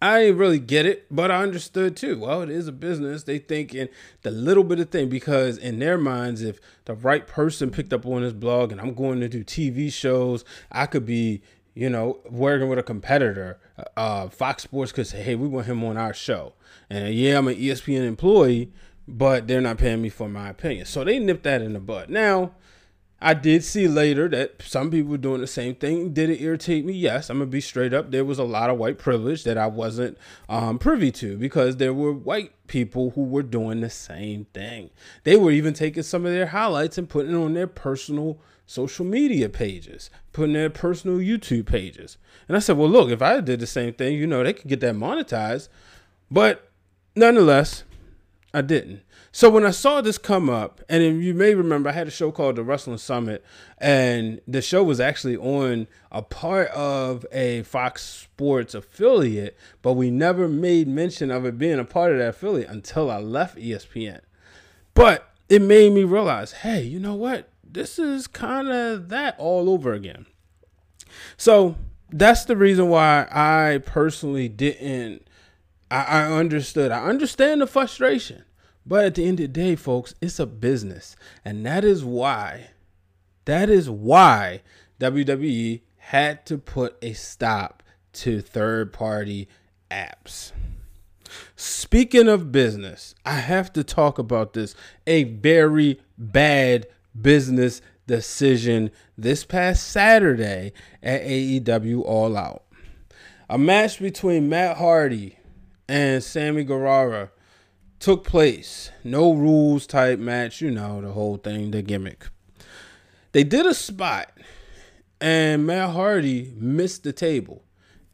I 0.00 0.24
didn't 0.24 0.38
really 0.38 0.58
get 0.58 0.84
it, 0.84 1.06
but 1.10 1.30
I 1.30 1.42
understood 1.42 1.96
too. 1.96 2.18
Well, 2.18 2.42
it 2.42 2.50
is 2.50 2.68
a 2.68 2.72
business. 2.72 3.22
They 3.22 3.38
thinking 3.38 3.88
the 4.22 4.30
little 4.30 4.64
bit 4.64 4.78
of 4.78 4.90
thing 4.90 5.08
because 5.08 5.56
in 5.56 5.78
their 5.78 5.96
minds, 5.96 6.42
if 6.42 6.60
the 6.84 6.94
right 6.94 7.26
person 7.26 7.70
picked 7.70 7.92
up 7.94 8.04
on 8.04 8.22
this 8.22 8.34
blog 8.34 8.72
and 8.72 8.80
I'm 8.80 8.92
going 8.92 9.20
to 9.20 9.28
do 9.28 9.42
TV 9.42 9.90
shows, 9.90 10.44
I 10.70 10.84
could 10.84 11.06
be, 11.06 11.40
you 11.74 11.88
know, 11.88 12.18
working 12.28 12.68
with 12.68 12.78
a 12.78 12.82
competitor. 12.82 13.58
Uh, 13.96 14.28
Fox 14.28 14.64
Sports 14.64 14.92
could 14.92 15.06
say, 15.06 15.22
"Hey, 15.22 15.34
we 15.34 15.48
want 15.48 15.66
him 15.66 15.82
on 15.82 15.96
our 15.96 16.12
show," 16.12 16.52
and 16.90 17.14
yeah, 17.14 17.38
I'm 17.38 17.48
an 17.48 17.56
ESPN 17.56 18.06
employee, 18.06 18.70
but 19.08 19.46
they're 19.46 19.62
not 19.62 19.78
paying 19.78 20.02
me 20.02 20.10
for 20.10 20.28
my 20.28 20.50
opinion. 20.50 20.84
So 20.84 21.04
they 21.04 21.18
nipped 21.18 21.44
that 21.44 21.62
in 21.62 21.72
the 21.72 21.80
bud. 21.80 22.10
Now 22.10 22.52
I 23.20 23.32
did 23.32 23.64
see 23.64 23.88
later 23.88 24.28
that 24.28 24.60
some 24.60 24.90
people 24.90 25.12
were 25.12 25.16
doing 25.16 25.40
the 25.40 25.46
same 25.46 25.74
thing. 25.74 26.12
Did 26.12 26.28
it 26.28 26.42
irritate 26.42 26.84
me? 26.84 26.92
Yes, 26.92 27.30
I'm 27.30 27.38
gonna 27.38 27.50
be 27.50 27.62
straight 27.62 27.94
up. 27.94 28.10
There 28.10 28.26
was 28.26 28.38
a 28.38 28.44
lot 28.44 28.68
of 28.68 28.76
white 28.76 28.98
privilege 28.98 29.44
that 29.44 29.56
I 29.56 29.68
wasn't 29.68 30.18
um, 30.50 30.78
privy 30.78 31.10
to 31.12 31.38
because 31.38 31.76
there 31.76 31.94
were 31.94 32.12
white 32.12 32.52
people 32.66 33.10
who 33.10 33.24
were 33.24 33.42
doing 33.42 33.80
the 33.80 33.88
same 33.88 34.44
thing. 34.52 34.90
They 35.24 35.36
were 35.36 35.50
even 35.50 35.72
taking 35.72 36.02
some 36.02 36.26
of 36.26 36.32
their 36.32 36.48
highlights 36.48 36.98
and 36.98 37.08
putting 37.08 37.32
it 37.32 37.42
on 37.42 37.54
their 37.54 37.66
personal 37.66 38.38
social 38.66 39.06
media 39.06 39.48
pages, 39.48 40.10
putting 40.32 40.52
their 40.52 40.68
personal 40.68 41.18
YouTube 41.18 41.66
pages. 41.66 42.18
And 42.48 42.56
I 42.56 42.60
said, 42.60 42.76
well, 42.76 42.90
look, 42.90 43.08
if 43.08 43.22
I 43.22 43.40
did 43.40 43.60
the 43.60 43.66
same 43.66 43.94
thing, 43.94 44.14
you 44.14 44.26
know, 44.26 44.42
they 44.42 44.52
could 44.52 44.68
get 44.68 44.80
that 44.80 44.94
monetized. 44.94 45.68
But 46.30 46.70
nonetheless, 47.14 47.84
I 48.52 48.60
didn't. 48.60 49.02
So 49.36 49.50
when 49.50 49.66
I 49.66 49.70
saw 49.70 50.00
this 50.00 50.16
come 50.16 50.48
up, 50.48 50.80
and 50.88 51.22
you 51.22 51.34
may 51.34 51.54
remember, 51.54 51.90
I 51.90 51.92
had 51.92 52.08
a 52.08 52.10
show 52.10 52.32
called 52.32 52.56
The 52.56 52.64
Wrestling 52.64 52.96
Summit, 52.96 53.44
and 53.76 54.40
the 54.48 54.62
show 54.62 54.82
was 54.82 54.98
actually 54.98 55.36
on 55.36 55.88
a 56.10 56.22
part 56.22 56.68
of 56.68 57.26
a 57.30 57.62
Fox 57.64 58.02
Sports 58.02 58.74
affiliate, 58.74 59.54
but 59.82 59.92
we 59.92 60.10
never 60.10 60.48
made 60.48 60.88
mention 60.88 61.30
of 61.30 61.44
it 61.44 61.58
being 61.58 61.78
a 61.78 61.84
part 61.84 62.12
of 62.12 62.18
that 62.18 62.28
affiliate 62.28 62.70
until 62.70 63.10
I 63.10 63.18
left 63.18 63.58
ESPN. 63.58 64.20
But 64.94 65.30
it 65.50 65.60
made 65.60 65.92
me 65.92 66.04
realize, 66.04 66.52
hey, 66.52 66.84
you 66.84 66.98
know 66.98 67.14
what? 67.14 67.50
This 67.62 67.98
is 67.98 68.26
kind 68.26 68.68
of 68.68 69.10
that 69.10 69.34
all 69.38 69.68
over 69.68 69.92
again. 69.92 70.24
So 71.36 71.76
that's 72.08 72.46
the 72.46 72.56
reason 72.56 72.88
why 72.88 73.26
I 73.30 73.82
personally 73.84 74.48
didn't. 74.48 75.28
I, 75.90 76.04
I 76.04 76.32
understood. 76.32 76.90
I 76.90 77.04
understand 77.04 77.60
the 77.60 77.66
frustration 77.66 78.45
But 78.86 79.04
at 79.04 79.14
the 79.16 79.24
end 79.26 79.40
of 79.40 79.44
the 79.44 79.48
day, 79.48 79.74
folks, 79.74 80.14
it's 80.20 80.38
a 80.38 80.46
business. 80.46 81.16
And 81.44 81.66
that 81.66 81.84
is 81.84 82.04
why, 82.04 82.68
that 83.44 83.68
is 83.68 83.90
why 83.90 84.62
WWE 85.00 85.80
had 85.96 86.46
to 86.46 86.56
put 86.56 86.96
a 87.02 87.12
stop 87.12 87.82
to 88.12 88.40
third 88.40 88.92
party 88.92 89.48
apps. 89.90 90.52
Speaking 91.56 92.28
of 92.28 92.52
business, 92.52 93.14
I 93.24 93.34
have 93.34 93.72
to 93.72 93.82
talk 93.82 94.18
about 94.18 94.52
this. 94.52 94.76
A 95.06 95.24
very 95.24 96.00
bad 96.16 96.86
business 97.20 97.82
decision 98.06 98.92
this 99.18 99.44
past 99.44 99.88
Saturday 99.88 100.72
at 101.02 101.22
AEW 101.22 102.02
All 102.04 102.36
Out. 102.36 102.62
A 103.50 103.58
match 103.58 103.98
between 103.98 104.48
Matt 104.48 104.76
Hardy 104.76 105.38
and 105.88 106.22
Sammy 106.22 106.62
Guevara 106.62 107.30
took 107.98 108.24
place. 108.24 108.90
No 109.04 109.32
rules 109.32 109.86
type 109.86 110.18
match, 110.18 110.60
you 110.60 110.70
know, 110.70 111.00
the 111.00 111.12
whole 111.12 111.36
thing, 111.36 111.70
the 111.70 111.82
gimmick. 111.82 112.28
They 113.32 113.44
did 113.44 113.66
a 113.66 113.74
spot 113.74 114.32
and 115.20 115.66
Matt 115.66 115.90
Hardy 115.90 116.52
missed 116.56 117.02
the 117.02 117.12
table 117.12 117.64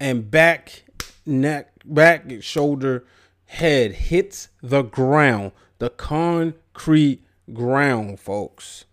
and 0.01 0.31
back 0.31 0.85
neck 1.25 1.73
back 1.85 2.43
shoulder 2.43 3.05
head 3.47 3.93
hits 3.93 4.49
the 4.62 4.83
ground, 4.83 5.53
the 5.79 5.91
concrete 5.91 7.23
ground, 7.53 8.19
folks. 8.19 8.85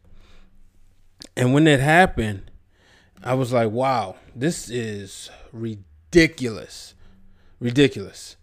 And 1.36 1.54
when 1.54 1.68
it 1.68 1.80
happened, 1.80 2.52
I 3.24 3.34
was 3.34 3.54
like, 3.54 3.72
wow, 3.72 4.16
this 4.36 4.70
is 4.70 5.30
ridiculous. 5.52 6.94
Ridiculous. 7.60 8.36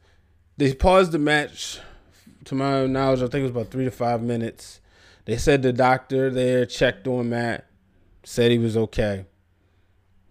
They 0.56 0.72
paused 0.74 1.12
the 1.12 1.18
match 1.18 1.80
to 2.46 2.54
my 2.54 2.86
knowledge, 2.86 3.20
I 3.20 3.28
think 3.28 3.40
it 3.40 3.42
was 3.42 3.50
about 3.50 3.70
three 3.70 3.84
to 3.84 3.90
five 3.90 4.22
minutes. 4.22 4.80
They 5.24 5.36
said 5.36 5.62
the 5.62 5.72
doctor 5.72 6.30
there 6.30 6.66
checked 6.66 7.06
on 7.06 7.28
Matt, 7.28 7.66
said 8.24 8.50
he 8.50 8.58
was 8.58 8.76
okay. 8.76 9.26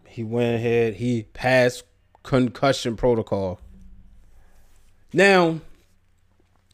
He 0.08 0.24
went 0.24 0.56
ahead, 0.56 0.96
he 0.96 1.24
passed 1.34 1.84
concussion 2.24 2.96
protocol. 2.96 3.60
Now, 5.14 5.60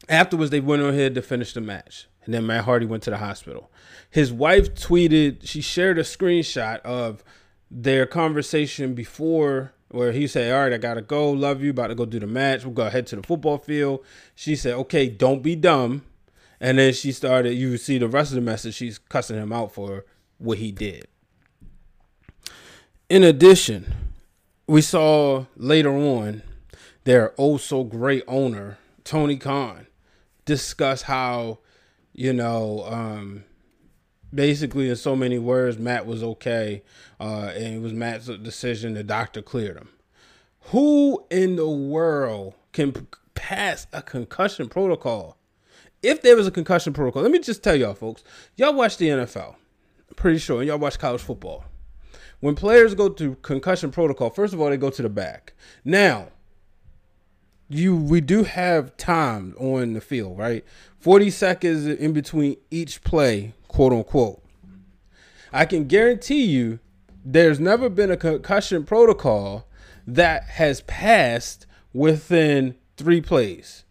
afterwards, 0.08 0.50
they 0.50 0.60
went 0.60 0.82
ahead 0.82 1.14
to 1.16 1.22
finish 1.22 1.52
the 1.52 1.60
match. 1.60 2.06
And 2.24 2.32
then 2.32 2.46
Matt 2.46 2.64
Hardy 2.64 2.86
went 2.86 3.02
to 3.04 3.10
the 3.10 3.18
hospital. 3.18 3.70
His 4.08 4.32
wife 4.32 4.74
tweeted, 4.74 5.46
she 5.46 5.60
shared 5.60 5.98
a 5.98 6.02
screenshot 6.02 6.80
of 6.82 7.24
their 7.68 8.06
conversation 8.06 8.94
before 8.94 9.72
where 9.92 10.12
he 10.12 10.26
said, 10.26 10.52
All 10.52 10.62
right, 10.62 10.72
I 10.72 10.78
gotta 10.78 11.02
go, 11.02 11.30
love 11.30 11.62
you, 11.62 11.70
about 11.70 11.88
to 11.88 11.94
go 11.94 12.04
do 12.04 12.20
the 12.20 12.26
match. 12.26 12.64
We'll 12.64 12.74
go 12.74 12.88
head 12.88 13.06
to 13.08 13.16
the 13.16 13.22
football 13.22 13.58
field. 13.58 14.04
She 14.34 14.56
said, 14.56 14.74
Okay, 14.74 15.08
don't 15.08 15.42
be 15.42 15.56
dumb. 15.56 16.04
And 16.60 16.78
then 16.78 16.92
she 16.92 17.10
started, 17.10 17.54
you 17.54 17.76
see 17.76 17.98
the 17.98 18.08
rest 18.08 18.30
of 18.30 18.36
the 18.36 18.40
message, 18.40 18.74
she's 18.74 18.98
cussing 18.98 19.36
him 19.36 19.52
out 19.52 19.72
for 19.72 20.04
what 20.38 20.58
he 20.58 20.70
did. 20.70 21.08
In 23.08 23.24
addition, 23.24 23.92
we 24.66 24.80
saw 24.80 25.46
later 25.56 25.92
on 25.92 26.42
their 27.04 27.34
oh 27.36 27.56
so 27.56 27.84
great 27.84 28.22
owner, 28.28 28.78
Tony 29.04 29.36
Khan, 29.36 29.86
discuss 30.44 31.02
how, 31.02 31.58
you 32.12 32.32
know, 32.32 32.84
um, 32.86 33.44
basically 34.34 34.88
in 34.88 34.96
so 34.96 35.14
many 35.14 35.38
words, 35.38 35.78
Matt 35.78 36.06
was 36.06 36.22
okay, 36.22 36.82
uh, 37.20 37.52
and 37.54 37.74
it 37.74 37.80
was 37.80 37.92
Matt's 37.92 38.26
decision. 38.26 38.94
The 38.94 39.04
doctor 39.04 39.42
cleared 39.42 39.76
him. 39.76 39.88
Who 40.66 41.24
in 41.30 41.56
the 41.56 41.68
world 41.68 42.54
can 42.72 42.92
p- 42.92 43.06
pass 43.34 43.86
a 43.92 44.02
concussion 44.02 44.68
protocol? 44.68 45.36
If 46.02 46.22
there 46.22 46.36
was 46.36 46.46
a 46.46 46.50
concussion 46.50 46.92
protocol, 46.92 47.22
let 47.22 47.30
me 47.30 47.38
just 47.38 47.62
tell 47.62 47.76
y'all, 47.76 47.94
folks. 47.94 48.24
Y'all 48.56 48.74
watch 48.74 48.96
the 48.96 49.08
NFL. 49.08 49.54
I'm 50.08 50.14
pretty 50.16 50.38
sure, 50.38 50.60
and 50.60 50.68
y'all 50.68 50.78
watch 50.78 50.98
college 50.98 51.20
football. 51.20 51.64
When 52.40 52.56
players 52.56 52.94
go 52.94 53.08
to 53.08 53.36
concussion 53.36 53.92
protocol, 53.92 54.30
first 54.30 54.52
of 54.52 54.60
all, 54.60 54.68
they 54.68 54.76
go 54.76 54.90
to 54.90 55.02
the 55.02 55.08
back. 55.08 55.52
Now, 55.84 56.28
you 57.68 57.96
we 57.96 58.20
do 58.20 58.42
have 58.42 58.96
time 58.96 59.54
on 59.58 59.92
the 59.94 60.00
field, 60.00 60.38
right? 60.38 60.64
40 60.98 61.30
seconds 61.30 61.86
in 61.86 62.12
between 62.12 62.56
each 62.70 63.02
play, 63.02 63.54
quote 63.72 63.92
unquote. 63.92 64.42
I 65.52 65.64
can 65.66 65.86
guarantee 65.86 66.44
you 66.44 66.78
there's 67.24 67.60
never 67.60 67.88
been 67.88 68.10
a 68.10 68.16
concussion 68.16 68.84
protocol 68.84 69.66
that 70.06 70.44
has 70.44 70.80
passed 70.82 71.66
within 71.92 72.74
three 72.96 73.20
plays. 73.20 73.84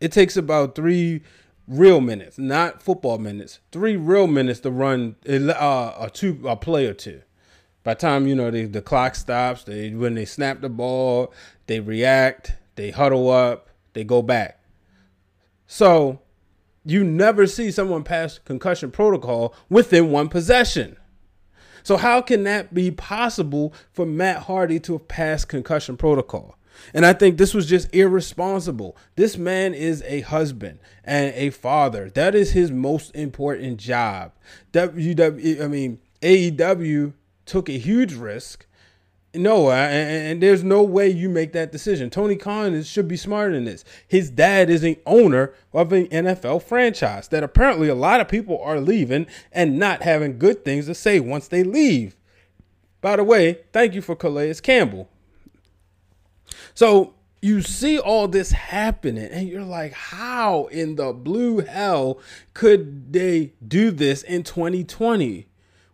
It 0.00 0.12
takes 0.12 0.36
about 0.36 0.74
three 0.74 1.22
real 1.66 2.00
minutes, 2.00 2.38
not 2.38 2.82
football 2.82 3.18
minutes, 3.18 3.60
three 3.72 3.96
real 3.96 4.26
minutes 4.26 4.60
to 4.60 4.70
run 4.70 5.16
uh, 5.28 5.94
a 5.98 6.10
two 6.12 6.40
a 6.46 6.56
play 6.56 6.86
or 6.86 6.94
two. 6.94 7.22
By 7.84 7.94
the 7.94 8.00
time 8.00 8.26
you 8.26 8.34
know 8.34 8.50
they, 8.50 8.64
the 8.64 8.82
clock 8.82 9.14
stops, 9.14 9.64
they 9.64 9.90
when 9.90 10.14
they 10.14 10.24
snap 10.24 10.60
the 10.60 10.68
ball, 10.68 11.32
they 11.66 11.80
react, 11.80 12.54
they 12.76 12.90
huddle 12.90 13.30
up, 13.30 13.68
they 13.92 14.04
go 14.04 14.22
back. 14.22 14.62
So 15.66 16.20
you 16.90 17.04
never 17.04 17.46
see 17.46 17.70
someone 17.70 18.02
pass 18.02 18.38
concussion 18.38 18.90
protocol 18.90 19.54
within 19.68 20.10
one 20.10 20.28
possession. 20.28 20.96
So 21.82 21.96
how 21.96 22.20
can 22.20 22.44
that 22.44 22.74
be 22.74 22.90
possible 22.90 23.72
for 23.92 24.06
Matt 24.06 24.44
Hardy 24.44 24.80
to 24.80 24.92
have 24.94 25.08
passed 25.08 25.48
concussion 25.48 25.96
protocol? 25.96 26.56
And 26.94 27.04
I 27.04 27.12
think 27.12 27.38
this 27.38 27.54
was 27.54 27.66
just 27.66 27.92
irresponsible. 27.94 28.96
This 29.16 29.36
man 29.36 29.74
is 29.74 30.02
a 30.06 30.20
husband 30.20 30.78
and 31.04 31.34
a 31.34 31.50
father. 31.50 32.08
That 32.10 32.34
is 32.34 32.52
his 32.52 32.70
most 32.70 33.14
important 33.14 33.78
job. 33.78 34.32
WW, 34.72 35.62
I 35.62 35.66
mean, 35.66 35.98
AEW 36.22 37.14
took 37.46 37.68
a 37.68 37.78
huge 37.78 38.14
risk 38.14 38.66
no, 39.38 39.70
and, 39.70 40.42
there's 40.42 40.64
no 40.64 40.82
way 40.82 41.08
you 41.08 41.28
make 41.28 41.52
that 41.52 41.72
decision. 41.72 42.10
Tony 42.10 42.36
Khan 42.36 42.74
is, 42.74 42.86
should 42.86 43.08
be 43.08 43.16
smarter 43.16 43.54
than 43.54 43.64
this. 43.64 43.84
His 44.06 44.30
dad 44.30 44.68
is 44.68 44.82
an 44.84 44.96
owner 45.06 45.54
of 45.72 45.92
an 45.92 46.06
NFL 46.08 46.62
franchise 46.62 47.28
that 47.28 47.42
apparently 47.42 47.88
a 47.88 47.94
lot 47.94 48.20
of 48.20 48.28
people 48.28 48.60
are 48.62 48.80
leaving 48.80 49.26
and 49.52 49.78
not 49.78 50.02
having 50.02 50.38
good 50.38 50.64
things 50.64 50.86
to 50.86 50.94
say 50.94 51.20
once 51.20 51.48
they 51.48 51.64
leave. 51.64 52.16
By 53.00 53.16
the 53.16 53.24
way, 53.24 53.60
thank 53.72 53.94
you 53.94 54.02
for 54.02 54.16
Calais 54.16 54.54
Campbell. 54.54 55.08
So 56.74 57.14
you 57.40 57.62
see 57.62 57.98
all 57.98 58.26
this 58.26 58.50
happening, 58.50 59.30
and 59.30 59.48
you're 59.48 59.62
like, 59.62 59.92
how 59.92 60.66
in 60.66 60.96
the 60.96 61.12
blue 61.12 61.60
hell 61.60 62.18
could 62.54 63.12
they 63.12 63.52
do 63.66 63.90
this 63.90 64.22
in 64.22 64.42
2020? 64.42 65.46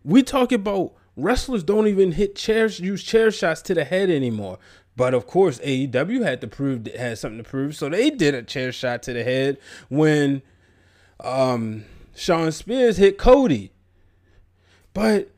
We 0.02 0.22
talk 0.22 0.52
about 0.52 0.94
Wrestlers 1.16 1.62
don't 1.62 1.86
even 1.86 2.12
hit 2.12 2.34
chairs, 2.34 2.80
use 2.80 3.02
chair 3.02 3.30
shots 3.30 3.62
to 3.62 3.74
the 3.74 3.84
head 3.84 4.10
anymore. 4.10 4.58
But 4.96 5.14
of 5.14 5.26
course, 5.26 5.58
AEW 5.60 6.24
had 6.24 6.40
to 6.40 6.46
prove 6.46 6.86
had 6.86 7.18
something 7.18 7.42
to 7.42 7.48
prove, 7.48 7.76
so 7.76 7.88
they 7.88 8.10
did 8.10 8.34
a 8.34 8.42
chair 8.42 8.72
shot 8.72 9.02
to 9.04 9.12
the 9.12 9.24
head 9.24 9.58
when 9.88 10.42
um, 11.20 11.84
Shawn 12.14 12.52
Spears 12.52 12.96
hit 12.96 13.18
Cody. 13.18 13.72
But 14.92 15.30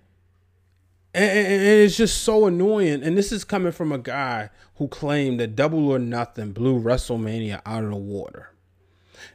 and 1.16 1.62
it's 1.62 1.96
just 1.96 2.22
so 2.22 2.44
annoying. 2.44 3.02
And 3.02 3.16
this 3.16 3.32
is 3.32 3.42
coming 3.42 3.72
from 3.72 3.90
a 3.90 3.98
guy 3.98 4.50
who 4.76 4.88
claimed 4.88 5.40
that 5.40 5.56
Double 5.56 5.88
or 5.88 5.98
Nothing 5.98 6.52
blew 6.52 6.78
WrestleMania 6.78 7.62
out 7.64 7.84
of 7.84 7.90
the 7.90 7.96
water. 7.96 8.50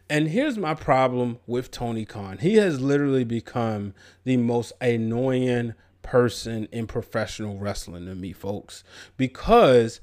And 0.08 0.28
here's 0.28 0.60
my 0.60 0.76
problem 0.76 1.40
with 1.48 1.72
Tony 1.72 2.06
Khan. 2.06 2.38
He 2.38 2.56
has 2.56 2.80
literally 2.80 3.24
become 3.24 3.96
the 4.26 4.38
most 4.38 4.74
annoying 4.80 5.74
person 6.02 6.68
in 6.72 6.88
professional 6.88 7.58
wrestling 7.58 8.06
to 8.06 8.16
me, 8.16 8.34
folks, 8.34 8.84
because 9.18 10.02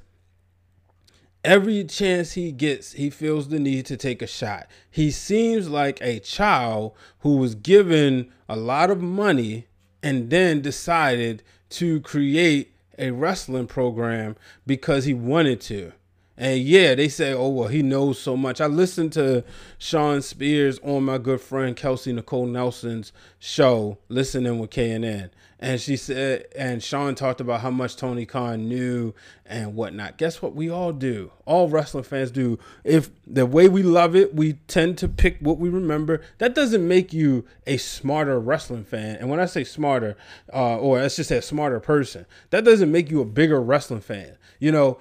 every 1.44 1.84
chance 1.84 2.32
he 2.32 2.52
gets, 2.52 2.92
he 2.92 3.10
feels 3.10 3.48
the 3.48 3.58
need 3.58 3.86
to 3.86 3.96
take 3.96 4.22
a 4.22 4.26
shot. 4.26 4.66
He 4.90 5.10
seems 5.10 5.68
like 5.68 5.98
a 6.00 6.20
child 6.20 6.94
who 7.20 7.36
was 7.36 7.54
given 7.54 8.30
a 8.48 8.56
lot 8.56 8.90
of 8.90 9.00
money 9.00 9.66
and 10.02 10.30
then 10.30 10.60
decided 10.60 11.42
to 11.70 12.00
create 12.00 12.74
a 12.98 13.10
wrestling 13.10 13.66
program 13.66 14.36
because 14.66 15.04
he 15.04 15.14
wanted 15.14 15.60
to. 15.62 15.92
And 16.38 16.60
yeah, 16.60 16.94
they 16.94 17.08
say, 17.08 17.34
oh, 17.34 17.48
well, 17.48 17.68
he 17.68 17.82
knows 17.82 18.18
so 18.18 18.36
much. 18.36 18.60
I 18.60 18.66
listened 18.66 19.12
to 19.14 19.44
Shawn 19.76 20.22
Spears 20.22 20.78
on 20.84 21.04
my 21.04 21.18
good 21.18 21.40
friend 21.40 21.76
Kelsey 21.76 22.12
Nicole 22.12 22.46
Nelson's 22.46 23.12
show, 23.40 23.98
listening 24.08 24.60
with 24.60 24.70
KNN 24.70 25.30
and 25.60 25.80
she 25.80 25.96
said 25.96 26.46
and 26.56 26.82
Shawn 26.82 27.14
talked 27.14 27.40
about 27.40 27.60
how 27.60 27.70
much 27.70 27.96
Tony 27.96 28.24
Khan 28.24 28.68
knew 28.68 29.12
and 29.44 29.74
whatnot. 29.74 30.16
Guess 30.16 30.40
what? 30.40 30.54
We 30.54 30.70
all 30.70 30.92
do. 30.92 31.32
All 31.46 31.68
wrestling 31.68 32.04
fans 32.04 32.30
do. 32.30 32.58
If 32.84 33.10
the 33.26 33.44
way 33.44 33.68
we 33.68 33.82
love 33.82 34.14
it, 34.14 34.34
we 34.34 34.54
tend 34.68 34.98
to 34.98 35.08
pick 35.08 35.38
what 35.40 35.58
we 35.58 35.68
remember. 35.68 36.22
That 36.38 36.54
doesn't 36.54 36.86
make 36.86 37.12
you 37.12 37.44
a 37.66 37.76
smarter 37.76 38.38
wrestling 38.38 38.84
fan. 38.84 39.16
And 39.16 39.28
when 39.28 39.40
I 39.40 39.46
say 39.46 39.64
smarter, 39.64 40.16
uh, 40.52 40.76
or 40.76 40.98
let's 40.98 41.16
just 41.16 41.28
say 41.28 41.38
a 41.38 41.42
smarter 41.42 41.80
person, 41.80 42.26
that 42.50 42.64
doesn't 42.64 42.92
make 42.92 43.10
you 43.10 43.20
a 43.20 43.24
bigger 43.24 43.60
wrestling 43.60 44.00
fan. 44.00 44.36
You 44.60 44.72
know, 44.72 44.98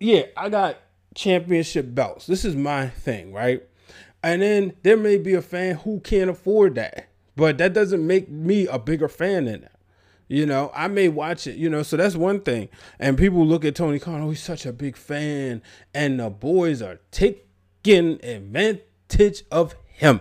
yeah, 0.00 0.22
I 0.36 0.48
got 0.48 0.78
championship 1.14 1.94
belts. 1.94 2.26
This 2.26 2.44
is 2.44 2.56
my 2.56 2.88
thing, 2.88 3.32
right? 3.32 3.62
And 4.22 4.42
then 4.42 4.74
there 4.82 4.96
may 4.96 5.18
be 5.18 5.34
a 5.34 5.42
fan 5.42 5.76
who 5.76 6.00
can't 6.00 6.30
afford 6.30 6.74
that, 6.74 7.08
but 7.36 7.58
that 7.58 7.72
doesn't 7.72 8.06
make 8.06 8.28
me 8.28 8.66
a 8.66 8.78
bigger 8.78 9.08
fan 9.08 9.44
than 9.44 9.62
that. 9.62 9.72
You 10.28 10.46
know, 10.46 10.70
I 10.74 10.86
may 10.86 11.08
watch 11.08 11.46
it, 11.46 11.56
you 11.56 11.68
know, 11.68 11.82
so 11.82 11.96
that's 11.96 12.14
one 12.14 12.40
thing. 12.40 12.68
And 12.98 13.18
people 13.18 13.44
look 13.44 13.64
at 13.64 13.74
Tony 13.74 13.98
Khan, 13.98 14.20
oh, 14.20 14.30
he's 14.30 14.42
such 14.42 14.64
a 14.64 14.72
big 14.72 14.96
fan. 14.96 15.60
And 15.92 16.20
the 16.20 16.30
boys 16.30 16.82
are 16.82 17.00
taking 17.10 18.24
advantage 18.24 19.42
of 19.50 19.74
him. 19.86 20.20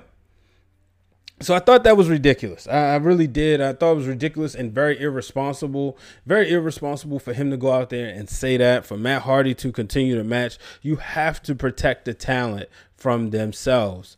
So 1.41 1.55
I 1.55 1.59
thought 1.59 1.85
that 1.85 1.95
was 1.95 2.09
ridiculous. 2.09 2.67
I, 2.67 2.93
I, 2.93 2.95
really 2.97 3.27
did. 3.27 3.61
I 3.61 3.71
thought 3.71 3.93
it 3.93 3.97
was 3.97 4.07
ridiculous 4.07 4.55
and 4.55 4.73
very 4.73 4.99
irresponsible. 4.99 5.97
Very 6.25 6.51
irresponsible 6.51 7.19
for 7.19 7.33
him 7.33 7.49
to 7.51 7.57
go 7.57 7.71
out 7.71 7.89
there 7.89 8.09
and 8.09 8.29
say 8.29 8.57
that. 8.57 8.85
For 8.85 8.97
Matt 8.97 9.21
Hardy 9.21 9.53
to 9.55 9.71
continue 9.71 10.17
the 10.17 10.23
match, 10.23 10.57
you 10.81 10.97
have 10.97 11.41
to 11.43 11.55
protect 11.55 12.03
the 12.05 12.13
talent 12.13 12.67
from 12.93 13.29
themselves. 13.29 14.17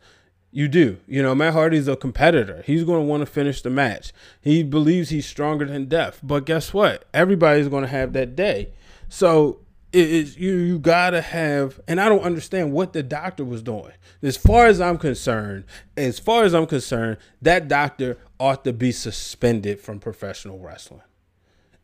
You 0.51 0.67
do. 0.67 0.97
You 1.07 1.21
know, 1.21 1.35
Matt 1.35 1.53
Hardy's 1.53 1.87
a 1.87 1.95
competitor. 1.95 2.63
He's 2.65 2.83
going 2.83 3.01
to 3.01 3.07
want 3.07 3.21
to 3.21 3.27
finish 3.27 3.61
the 3.61 3.69
match. 3.69 4.11
He 4.41 4.63
believes 4.63 5.09
he's 5.09 5.27
stronger 5.27 5.65
than 5.65 5.85
death. 5.85 6.19
But 6.23 6.45
guess 6.45 6.73
what? 6.73 7.05
Everybody's 7.13 7.67
going 7.67 7.83
to 7.83 7.89
have 7.89 8.13
that 8.13 8.35
day. 8.35 8.69
So 9.09 9.59
is 9.93 10.38
you 10.38 10.55
you 10.55 10.79
gotta 10.79 11.21
have 11.21 11.79
and 11.88 12.00
I 12.00 12.07
don't 12.07 12.21
understand 12.21 12.71
what 12.71 12.93
the 12.93 13.03
doctor 13.03 13.43
was 13.43 13.62
doing. 13.62 13.91
As 14.21 14.38
far 14.38 14.67
as 14.67 14.79
I'm 14.79 14.98
concerned, 14.98 15.65
as 15.98 16.19
far 16.19 16.43
as 16.43 16.53
I'm 16.53 16.65
concerned, 16.65 17.17
that 17.41 17.67
doctor 17.67 18.17
ought 18.39 18.63
to 18.63 18.74
be 18.74 18.91
suspended 18.91 19.79
from 19.79 20.00
professional 20.00 20.60
wrestling. 20.60 21.01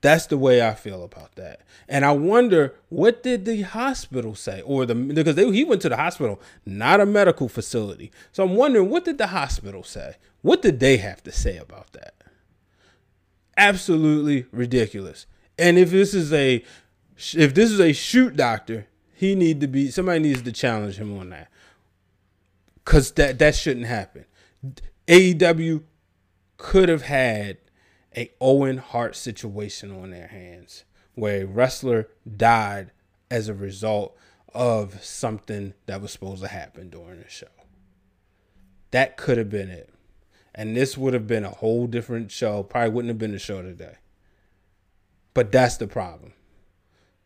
That's 0.02 0.28
the 0.28 0.38
way 0.38 0.66
I 0.66 0.76
feel 0.76 1.04
about 1.04 1.36
that. 1.36 1.62
And 1.88 2.06
I 2.06 2.12
wonder 2.12 2.76
what 2.90 3.24
did 3.24 3.46
the 3.46 3.64
hospital 3.64 4.36
say 4.36 4.62
or 4.62 4.86
the 4.86 4.94
because 4.94 5.36
they, 5.36 5.52
he 5.52 5.64
went 5.64 5.82
to 5.82 5.90
the 5.90 5.98
hospital, 5.98 6.40
not 6.66 7.02
a 7.02 7.06
medical 7.06 7.50
facility. 7.50 8.12
So 8.32 8.44
I'm 8.44 8.56
wondering 8.56 8.90
what 8.90 9.06
did 9.06 9.18
the 9.18 9.28
hospital 9.28 9.84
say? 9.84 10.16
What 10.42 10.62
did 10.62 10.80
they 10.80 10.98
have 10.98 11.24
to 11.24 11.32
say 11.32 11.58
about 11.58 11.92
that? 11.94 12.14
Absolutely 13.58 14.46
ridiculous. 14.52 15.26
And 15.58 15.80
if 15.80 15.90
this 15.90 16.14
is 16.14 16.32
a 16.32 16.64
if 17.18 17.54
this 17.54 17.72
is 17.72 17.80
a 17.80 17.94
shoot 17.94 18.36
doctor, 18.36 18.88
he 19.14 19.36
need 19.36 19.62
to 19.62 19.68
be 19.68 19.90
somebody 19.90 20.20
needs 20.20 20.42
to 20.44 20.52
challenge 20.52 20.98
him 20.98 21.18
on 21.18 21.30
that. 21.32 21.50
Cuz 22.86 23.12
that 23.12 23.40
that 23.40 23.56
shouldn't 23.56 23.88
happen. 23.88 24.26
AEW 25.08 25.84
could 26.58 26.90
have 26.90 27.04
had 27.04 27.58
a 28.16 28.32
Owen 28.42 28.78
Hart 28.78 29.16
situation 29.16 29.92
on 29.92 30.12
their 30.12 30.28
hands 30.28 30.84
where 31.16 31.42
a 31.42 31.46
wrestler 31.46 32.10
died 32.36 32.92
as 33.30 33.48
a 33.48 33.54
result 33.54 34.16
of 34.54 35.04
something 35.04 35.74
that 35.86 36.02
was 36.02 36.12
supposed 36.12 36.42
to 36.42 36.48
happen 36.48 36.90
during 36.90 37.22
the 37.22 37.30
show. 37.30 37.48
That 38.92 39.18
could 39.18 39.38
have 39.38 39.50
been 39.50 39.70
it. 39.70 39.90
And 40.56 40.76
this 40.76 40.98
would 40.98 41.14
have 41.14 41.28
been 41.28 41.44
a 41.44 41.50
whole 41.50 41.86
different 41.86 42.32
show. 42.32 42.64
Probably 42.64 42.90
wouldn't 42.90 43.10
have 43.10 43.18
been 43.18 43.34
the 43.34 43.40
show 43.40 43.62
today. 43.62 43.96
But 45.34 45.52
that's 45.52 45.78
the 45.78 45.88
problem. 45.88 46.34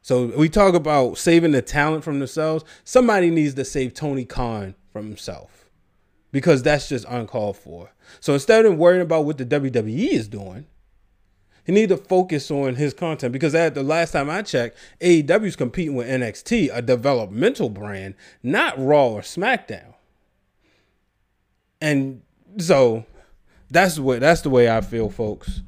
So 0.01 0.27
we 0.37 0.49
talk 0.49 0.73
about 0.73 1.17
saving 1.17 1.51
the 1.51 1.61
talent 1.61 2.03
from 2.03 2.19
themselves. 2.19 2.63
Somebody 2.83 3.29
needs 3.29 3.53
to 3.53 3.65
save 3.65 3.93
Tony 3.93 4.25
Khan 4.25 4.75
from 4.91 5.07
himself 5.07 5.69
because 6.31 6.63
that's 6.63 6.89
just 6.89 7.05
uncalled 7.07 7.57
for. 7.57 7.91
So 8.19 8.33
instead 8.33 8.65
of 8.65 8.77
worrying 8.77 9.01
about 9.01 9.25
what 9.25 9.37
the 9.37 9.45
WWE 9.45 10.09
is 10.09 10.27
doing, 10.27 10.65
he 11.65 11.71
need 11.71 11.89
to 11.89 11.97
focus 11.97 12.49
on 12.49 12.75
his 12.75 12.93
content 12.93 13.31
because 13.31 13.53
at 13.53 13.75
the 13.75 13.83
last 13.83 14.11
time 14.11 14.29
I 14.29 14.41
checked, 14.41 14.77
AEW 14.99 15.45
is 15.45 15.55
competing 15.55 15.95
with 15.95 16.07
NXT, 16.07 16.69
a 16.73 16.81
developmental 16.81 17.69
brand, 17.69 18.15
not 18.41 18.79
Raw 18.79 19.09
or 19.09 19.21
SmackDown. 19.21 19.93
And 21.79 22.23
so 22.57 23.05
that's 23.69 23.99
what 23.99 24.19
that's 24.19 24.41
the 24.41 24.49
way 24.49 24.69
I 24.69 24.81
feel, 24.81 25.09
folks. 25.09 25.61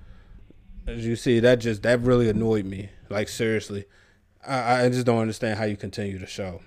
As 0.87 1.05
you 1.05 1.15
see, 1.15 1.39
that 1.39 1.59
just 1.59 1.83
that 1.83 2.01
really 2.01 2.29
annoyed 2.29 2.65
me. 2.65 2.89
Like 3.09 3.29
seriously, 3.29 3.85
I, 4.47 4.85
I 4.85 4.89
just 4.89 5.05
don't 5.05 5.19
understand 5.19 5.57
how 5.57 5.65
you 5.65 5.77
continue 5.77 6.17
the 6.17 6.27
show. 6.27 6.61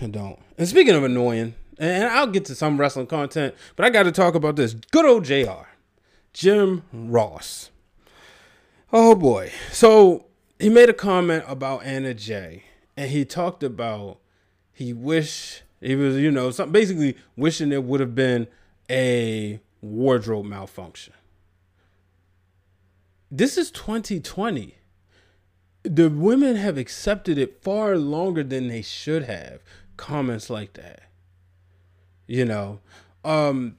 I 0.00 0.06
don't. 0.06 0.38
And 0.56 0.68
speaking 0.68 0.94
of 0.94 1.04
annoying, 1.04 1.54
and 1.78 2.04
I'll 2.04 2.26
get 2.26 2.44
to 2.46 2.54
some 2.54 2.78
wrestling 2.78 3.06
content, 3.06 3.54
but 3.76 3.86
I 3.86 3.90
got 3.90 4.04
to 4.04 4.12
talk 4.12 4.34
about 4.34 4.56
this 4.56 4.74
good 4.74 5.04
old 5.04 5.24
JR. 5.24 5.68
Jim 6.32 6.82
Ross. 6.92 7.70
Oh 8.92 9.14
boy. 9.14 9.52
So 9.72 10.26
he 10.58 10.68
made 10.68 10.88
a 10.88 10.94
comment 10.94 11.44
about 11.46 11.84
Anna 11.84 12.14
Jay, 12.14 12.64
and 12.96 13.10
he 13.10 13.24
talked 13.24 13.62
about 13.62 14.18
he 14.72 14.92
wish 14.92 15.62
he 15.80 15.94
was, 15.94 16.16
you 16.16 16.30
know, 16.30 16.50
some, 16.50 16.72
basically 16.72 17.16
wishing 17.36 17.68
there 17.68 17.80
would 17.80 18.00
have 18.00 18.14
been 18.14 18.48
a 18.90 19.60
wardrobe 19.80 20.46
malfunction. 20.46 21.14
This 23.30 23.58
is 23.58 23.70
2020. 23.70 24.74
The 25.88 26.10
women 26.10 26.56
have 26.56 26.76
accepted 26.76 27.38
it 27.38 27.62
far 27.62 27.96
longer 27.96 28.44
than 28.44 28.68
they 28.68 28.82
should 28.82 29.24
have. 29.24 29.62
Comments 29.96 30.50
like 30.50 30.74
that. 30.74 31.04
You 32.26 32.44
know, 32.44 32.80
um, 33.24 33.78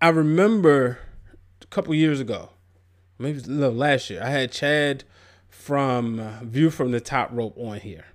I 0.00 0.08
remember 0.08 0.98
a 1.62 1.66
couple 1.66 1.94
years 1.94 2.18
ago, 2.18 2.50
maybe 3.20 3.38
last 3.38 4.10
year, 4.10 4.20
I 4.20 4.30
had 4.30 4.50
Chad 4.50 5.04
from 5.48 6.40
View 6.42 6.70
from 6.70 6.90
the 6.90 7.00
Top 7.00 7.28
Rope 7.32 7.56
on 7.56 7.78
here, 7.78 8.06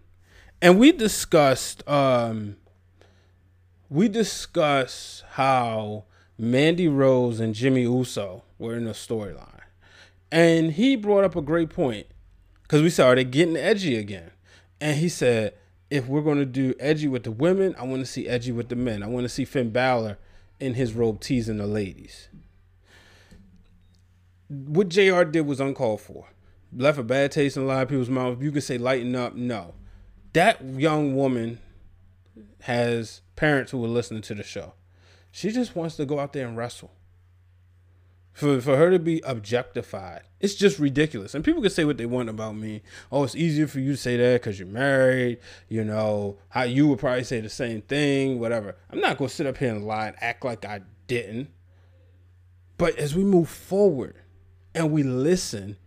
and 0.61 0.77
we 0.77 0.91
discussed 0.91 1.87
um, 1.87 2.57
we 3.89 4.09
discussed 4.09 5.23
how 5.31 6.03
Mandy 6.37 6.89
Rose 6.89 7.39
and 7.39 7.55
Jimmy 7.55 7.83
Uso 7.83 8.43
were 8.59 8.75
in 8.75 8.83
the 8.83 8.91
storyline, 8.91 9.61
and 10.29 10.73
he 10.73 10.97
brought 10.97 11.23
up 11.23 11.37
a 11.37 11.41
great 11.41 11.69
point 11.69 12.07
because 12.67 12.81
we 12.81 12.89
started 12.89 13.31
getting 13.31 13.55
edgy 13.55 13.97
again, 13.97 14.31
and 14.81 14.97
he 14.97 15.09
said. 15.09 15.53
If 15.89 16.05
we're 16.05 16.21
going 16.21 16.39
to 16.39 16.45
do 16.45 16.73
edgy 16.81 17.07
with 17.07 17.23
the 17.23 17.31
women, 17.31 17.73
I 17.79 17.83
want 17.83 18.01
to 18.01 18.05
see 18.05 18.27
edgy 18.27 18.51
with 18.51 18.67
the 18.67 18.75
men. 18.75 19.03
I 19.03 19.07
want 19.07 19.23
to 19.23 19.29
see 19.29 19.45
Finn 19.45 19.69
Balor 19.69 20.17
in 20.59 20.73
his 20.73 20.91
robe 20.91 21.21
teasing 21.21 21.59
the 21.59 21.65
ladies. 21.65 22.27
What 24.49 24.89
JR 24.89 25.23
did 25.23 25.45
was 25.45 25.61
uncalled 25.61 26.01
for. 26.01 26.27
Left 26.75 26.99
a 26.99 27.03
bad 27.03 27.31
taste 27.31 27.55
in 27.55 27.63
a 27.63 27.65
lot 27.65 27.83
of 27.83 27.87
people's 27.87 28.09
mouths. 28.09 28.41
You 28.41 28.51
could 28.51 28.63
say 28.63 28.77
lighten 28.77 29.15
up. 29.15 29.35
No. 29.35 29.75
That 30.33 30.61
young 30.61 31.15
woman 31.15 31.59
has 32.63 33.21
parents 33.37 33.71
who 33.71 33.83
are 33.85 33.87
listening 33.87 34.23
to 34.23 34.35
the 34.35 34.43
show. 34.43 34.73
She 35.31 35.51
just 35.51 35.73
wants 35.75 35.95
to 35.95 36.05
go 36.05 36.19
out 36.19 36.33
there 36.33 36.47
and 36.47 36.57
wrestle 36.57 36.91
for 38.37 38.61
for 38.61 38.77
her 38.77 38.91
to 38.91 38.99
be 38.99 39.19
objectified 39.25 40.21
it's 40.39 40.53
just 40.53 40.77
ridiculous. 40.77 41.33
And 41.33 41.43
people 41.43 41.61
can 41.61 41.71
say 41.71 41.83
what 41.83 41.97
they 41.97 42.05
want 42.05 42.29
about 42.29 42.55
me. 42.55 42.83
Oh 43.11 43.23
it's 43.23 43.35
easier 43.35 43.65
for 43.65 43.79
you 43.79 43.93
to 43.93 43.97
say 43.97 44.17
that 44.17 44.33
because 44.41 44.59
you're 44.59 44.67
married 44.67 45.39
you 45.67 45.83
know 45.83 46.37
how 46.49 46.63
you 46.63 46.87
would 46.87 46.99
probably 46.99 47.23
say 47.23 47.41
the 47.41 47.49
same 47.49 47.81
thing 47.81 48.39
whatever. 48.39 48.75
I'm 48.91 48.99
not 48.99 49.17
going 49.17 49.29
to 49.29 49.35
sit 49.35 49.47
up 49.47 49.57
here 49.57 49.73
and 49.73 49.85
lie 49.85 50.09
and 50.09 50.15
act 50.21 50.45
like 50.45 50.63
i 50.65 50.81
didn't. 51.07 51.49
But 52.77 52.95
as 52.97 53.15
we 53.15 53.23
move 53.23 53.49
forward 53.49 54.17
and 54.75 54.91
we 54.91 55.01
listen 55.01 55.77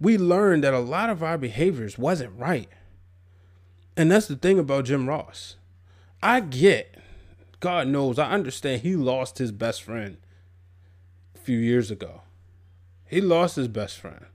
we 0.00 0.18
learn 0.18 0.62
that 0.62 0.74
a 0.74 0.80
lot 0.80 1.08
of 1.08 1.22
our 1.22 1.38
behaviors 1.38 1.96
wasn't 1.96 2.36
right. 2.36 2.68
And 3.96 4.10
that's 4.10 4.26
the 4.26 4.36
thing 4.36 4.58
about 4.58 4.86
jim 4.86 5.08
ross. 5.08 5.54
I 6.20 6.40
get 6.40 6.98
god 7.60 7.86
knows 7.86 8.18
i 8.18 8.30
understand 8.30 8.82
he 8.82 8.96
lost 8.96 9.38
his 9.38 9.52
best 9.52 9.82
friend 9.82 10.18
few 11.46 11.58
years 11.58 11.92
ago. 11.92 12.22
He 13.06 13.20
lost 13.20 13.54
his 13.54 13.68
best 13.68 13.98
friend. 13.98 14.26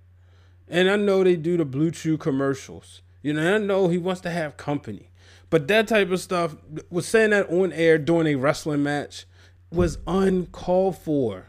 And 0.70 0.90
I 0.90 0.96
know 0.96 1.26
they 1.26 1.36
do 1.36 1.58
the 1.58 1.66
BlueChew 1.66 2.18
commercials. 2.18 3.02
You 3.22 3.34
know, 3.34 3.56
I 3.56 3.58
know 3.58 3.90
he 3.90 3.98
wants 3.98 4.22
to 4.22 4.30
have 4.30 4.56
company. 4.56 5.10
But 5.50 5.68
that 5.68 5.90
type 5.90 6.10
of 6.10 6.22
stuff, 6.22 6.56
was 6.90 7.06
saying 7.06 7.32
that 7.32 7.50
on 7.50 7.74
air 7.74 7.98
during 7.98 8.28
a 8.28 8.36
wrestling 8.36 8.84
match 8.84 9.26
was 9.70 9.98
uncalled 10.08 10.98
for. 10.98 11.48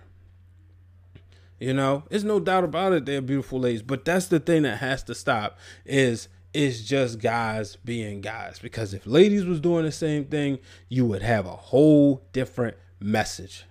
You 1.61 1.75
know, 1.75 2.03
there's 2.11 2.25
no 2.25 2.40
doubt 2.40 2.64
about 2.64 2.92
it. 2.92 3.07
They're 3.07 3.22
beautiful 3.22 3.61
ladies, 3.61 3.83
but 3.83 4.05
that's 4.05 4.27
the 4.27 4.40
thing 4.40 4.62
that 4.62 4.79
has 4.79 5.05
to 5.05 5.14
stop. 5.14 5.61
Is 5.87 6.27
it's 6.53 6.83
just 6.83 7.20
guys 7.20 7.77
being 7.85 8.20
guys. 8.20 8.59
Because 8.59 8.92
if 8.92 9.07
ladies 9.07 9.44
was 9.44 9.61
doing 9.61 9.85
the 9.85 9.92
same 9.92 10.25
thing, 10.25 10.59
you 10.88 11.07
would 11.07 11.22
have 11.22 11.46
a 11.46 11.51
whole 11.51 12.25
different 12.33 12.77
message 12.98 13.64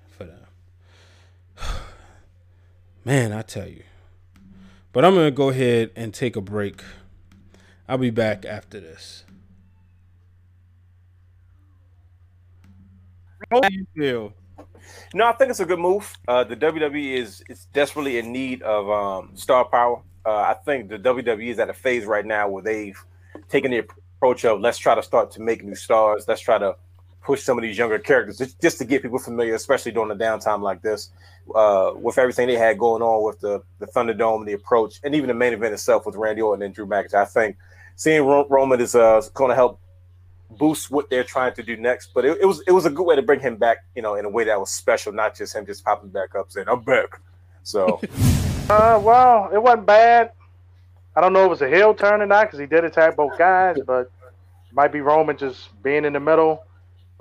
Man, 3.06 3.34
I 3.34 3.42
tell 3.42 3.68
you. 3.68 3.84
But 4.94 5.06
I'm 5.06 5.14
going 5.14 5.28
to 5.28 5.32
go 5.32 5.50
ahead 5.50 5.92
and 5.96 6.14
take 6.14 6.36
a 6.36 6.42
break. 6.42 6.84
I'll 7.88 7.98
be 7.98 8.10
back 8.10 8.46
after 8.46 8.80
this. 8.80 9.24
How 13.50 13.60
do 13.62 13.74
you 13.74 13.86
feel? 13.96 14.34
No, 15.14 15.26
I 15.28 15.34
think 15.34 15.50
it's 15.50 15.60
a 15.60 15.66
good 15.66 15.80
move. 15.80 16.14
Uh, 16.28 16.44
the 16.44 16.56
WWE 16.56 17.18
is 17.18 17.44
is 17.50 17.66
desperately 17.74 18.18
in 18.18 18.32
need 18.32 18.62
of 18.62 18.90
um, 18.90 19.32
star 19.36 19.66
power. 19.66 20.02
Uh, 20.26 20.36
I 20.36 20.56
think 20.66 20.90
the 20.90 20.98
WWE 20.98 21.50
is 21.50 21.60
at 21.60 21.70
a 21.70 21.74
phase 21.74 22.06
right 22.06 22.26
now 22.26 22.48
where 22.48 22.64
they've 22.64 22.98
taken 23.50 23.72
the 23.72 23.86
approach 24.18 24.46
of 24.46 24.62
let's 24.62 24.78
try 24.78 24.96
to 24.96 25.04
start 25.04 25.32
to 25.32 25.42
make 25.42 25.64
new 25.64 25.76
stars. 25.76 26.26
Let's 26.28 26.42
try 26.42 26.58
to 26.60 26.76
push 27.22 27.44
some 27.44 27.58
of 27.58 27.62
these 27.62 27.78
younger 27.78 28.00
characters 28.00 28.38
just, 28.38 28.60
just 28.62 28.78
to 28.80 28.86
get 28.86 29.02
people 29.02 29.20
familiar, 29.20 29.56
especially 29.56 29.92
during 29.92 30.12
a 30.12 30.16
downtime 30.16 30.62
like 30.62 30.82
this, 30.82 31.12
uh, 31.56 31.92
with 31.96 32.18
everything 32.18 32.48
they 32.48 32.56
had 32.56 32.78
going 32.78 33.02
on 33.02 33.24
with 33.24 33.40
the 33.40 33.62
the 33.80 33.88
Thunderdome, 33.88 34.46
the 34.46 34.54
approach, 34.54 35.00
and 35.04 35.14
even 35.16 35.28
the 35.28 35.34
main 35.34 35.54
event 35.54 35.74
itself 35.74 36.06
with 36.06 36.16
Randy 36.16 36.42
Orton 36.42 36.64
and 36.64 36.74
Drew 36.74 36.86
McIntyre. 36.86 37.16
I 37.16 37.26
think 37.26 37.58
seeing 37.96 38.24
Roman 38.24 38.82
is 38.82 38.96
uh, 38.96 39.22
going 39.34 39.50
to 39.50 39.56
help 39.56 39.80
boost 40.58 40.92
what 40.92 41.10
they're 41.10 41.24
trying 41.24 41.54
to 41.54 41.64
do 41.64 41.78
next. 41.78 42.14
But 42.14 42.26
it, 42.26 42.40
it, 42.42 42.46
was 42.46 42.62
it 42.68 42.72
was 42.72 42.86
a 42.86 42.90
good 42.90 43.04
way 43.04 43.16
to 43.16 43.22
bring 43.22 43.40
him 43.40 43.56
back, 43.56 43.78
you 43.96 44.02
know, 44.02 44.16
in 44.16 44.26
a 44.26 44.30
way 44.30 44.44
that 44.46 44.60
was 44.60 44.72
special, 44.72 45.12
not 45.12 45.36
just 45.36 45.56
him 45.56 45.66
just 45.66 45.84
popping 45.84 46.10
back 46.10 46.36
up 46.36 46.52
saying 46.52 46.68
I'm 46.70 46.82
back. 46.82 47.20
So, 47.64 48.02
uh, 48.70 49.00
well, 49.04 49.50
it 49.54 49.62
wasn't 49.62 49.86
bad. 49.86 50.32
I 51.16 51.22
don't 51.22 51.34
know 51.34 51.42
if 51.42 51.46
it 51.48 51.50
was 51.50 51.62
a 51.62 51.70
heel 51.70 51.94
turn 51.94 52.22
or 52.22 52.26
not 52.26 52.48
because 52.48 52.60
he 52.60 52.66
did 52.66 52.86
attack 52.86 53.18
both 53.18 53.38
guys, 53.38 53.78
but 53.86 54.12
might 54.72 54.92
be 54.92 55.02
Roman 55.02 55.38
just 55.38 55.70
being 55.84 56.06
in 56.06 56.14
the 56.14 56.20
middle. 56.20 56.64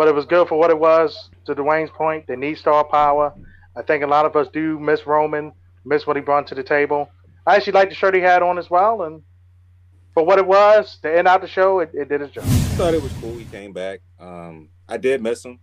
But 0.01 0.09
it 0.09 0.15
was 0.15 0.25
good 0.25 0.49
for 0.49 0.59
what 0.59 0.71
it 0.71 0.79
was. 0.79 1.29
To 1.45 1.55
Dwayne's 1.55 1.91
point, 1.91 2.27
they 2.27 2.35
need 2.35 2.57
star 2.57 2.85
power. 2.85 3.35
I 3.77 3.83
think 3.83 4.03
a 4.03 4.07
lot 4.07 4.25
of 4.25 4.35
us 4.35 4.49
do 4.51 4.79
miss 4.79 5.07
Roman, 5.07 5.53
miss 5.85 6.07
what 6.07 6.17
he 6.17 6.23
brought 6.23 6.47
to 6.47 6.55
the 6.55 6.63
table. 6.63 7.11
I 7.47 7.57
actually 7.57 7.75
like 7.75 7.91
the 7.91 7.95
shirt 7.95 8.15
he 8.15 8.23
had 8.23 8.43
on 8.43 8.57
as 8.57 8.71
well, 8.71 9.03
and 9.03 9.23
for 10.15 10.25
what 10.25 10.39
it 10.39 10.47
was 10.47 10.97
to 11.03 11.15
end 11.15 11.29
out 11.29 11.43
the 11.43 11.47
show, 11.47 11.81
it, 11.81 11.91
it 11.93 12.09
did 12.09 12.23
its 12.23 12.33
job. 12.33 12.45
I 12.45 12.49
thought 12.49 12.95
it 12.95 13.03
was 13.03 13.13
cool. 13.21 13.37
He 13.37 13.45
came 13.45 13.75
back. 13.75 14.01
Um, 14.19 14.71
I 14.89 14.97
did 14.97 15.23
miss 15.23 15.45
him. 15.45 15.59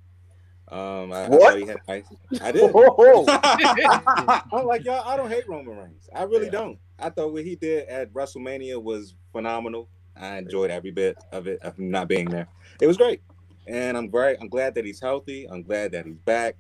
Um, 0.68 1.12
I, 1.12 1.30
what? 1.30 1.56
I, 1.56 1.58
he 1.58 1.66
had 1.66 1.80
nice. 1.88 2.06
I 2.40 2.52
did. 2.52 2.62
I'm 4.54 4.68
like 4.68 4.86
y'all. 4.86 5.02
I 5.04 5.18
don't 5.18 5.32
hate 5.32 5.50
Roman 5.50 5.76
Reigns. 5.76 6.08
I 6.16 6.22
really 6.26 6.46
yeah. 6.46 6.52
don't. 6.52 6.80
I 7.00 7.10
thought 7.10 7.34
what 7.34 7.44
he 7.44 7.56
did 7.56 7.88
at 7.88 8.14
WrestleMania 8.14 8.80
was 8.80 9.16
phenomenal. 9.32 9.90
I 10.16 10.38
enjoyed 10.38 10.70
every 10.70 10.92
bit 10.92 11.18
of 11.32 11.48
it 11.48 11.60
of 11.64 11.80
not 11.80 12.08
being 12.08 12.30
there. 12.30 12.48
It 12.80 12.86
was 12.86 12.98
great, 12.98 13.22
and 13.68 13.98
I'm 13.98 14.08
great. 14.08 14.38
I'm 14.42 14.50
glad 14.50 14.76
that 14.76 14.86
he's 14.86 15.00
healthy. 15.00 15.46
I'm 15.50 15.64
glad 15.64 15.92
that 15.92 16.06
he's 16.06 16.18
back. 16.18 16.56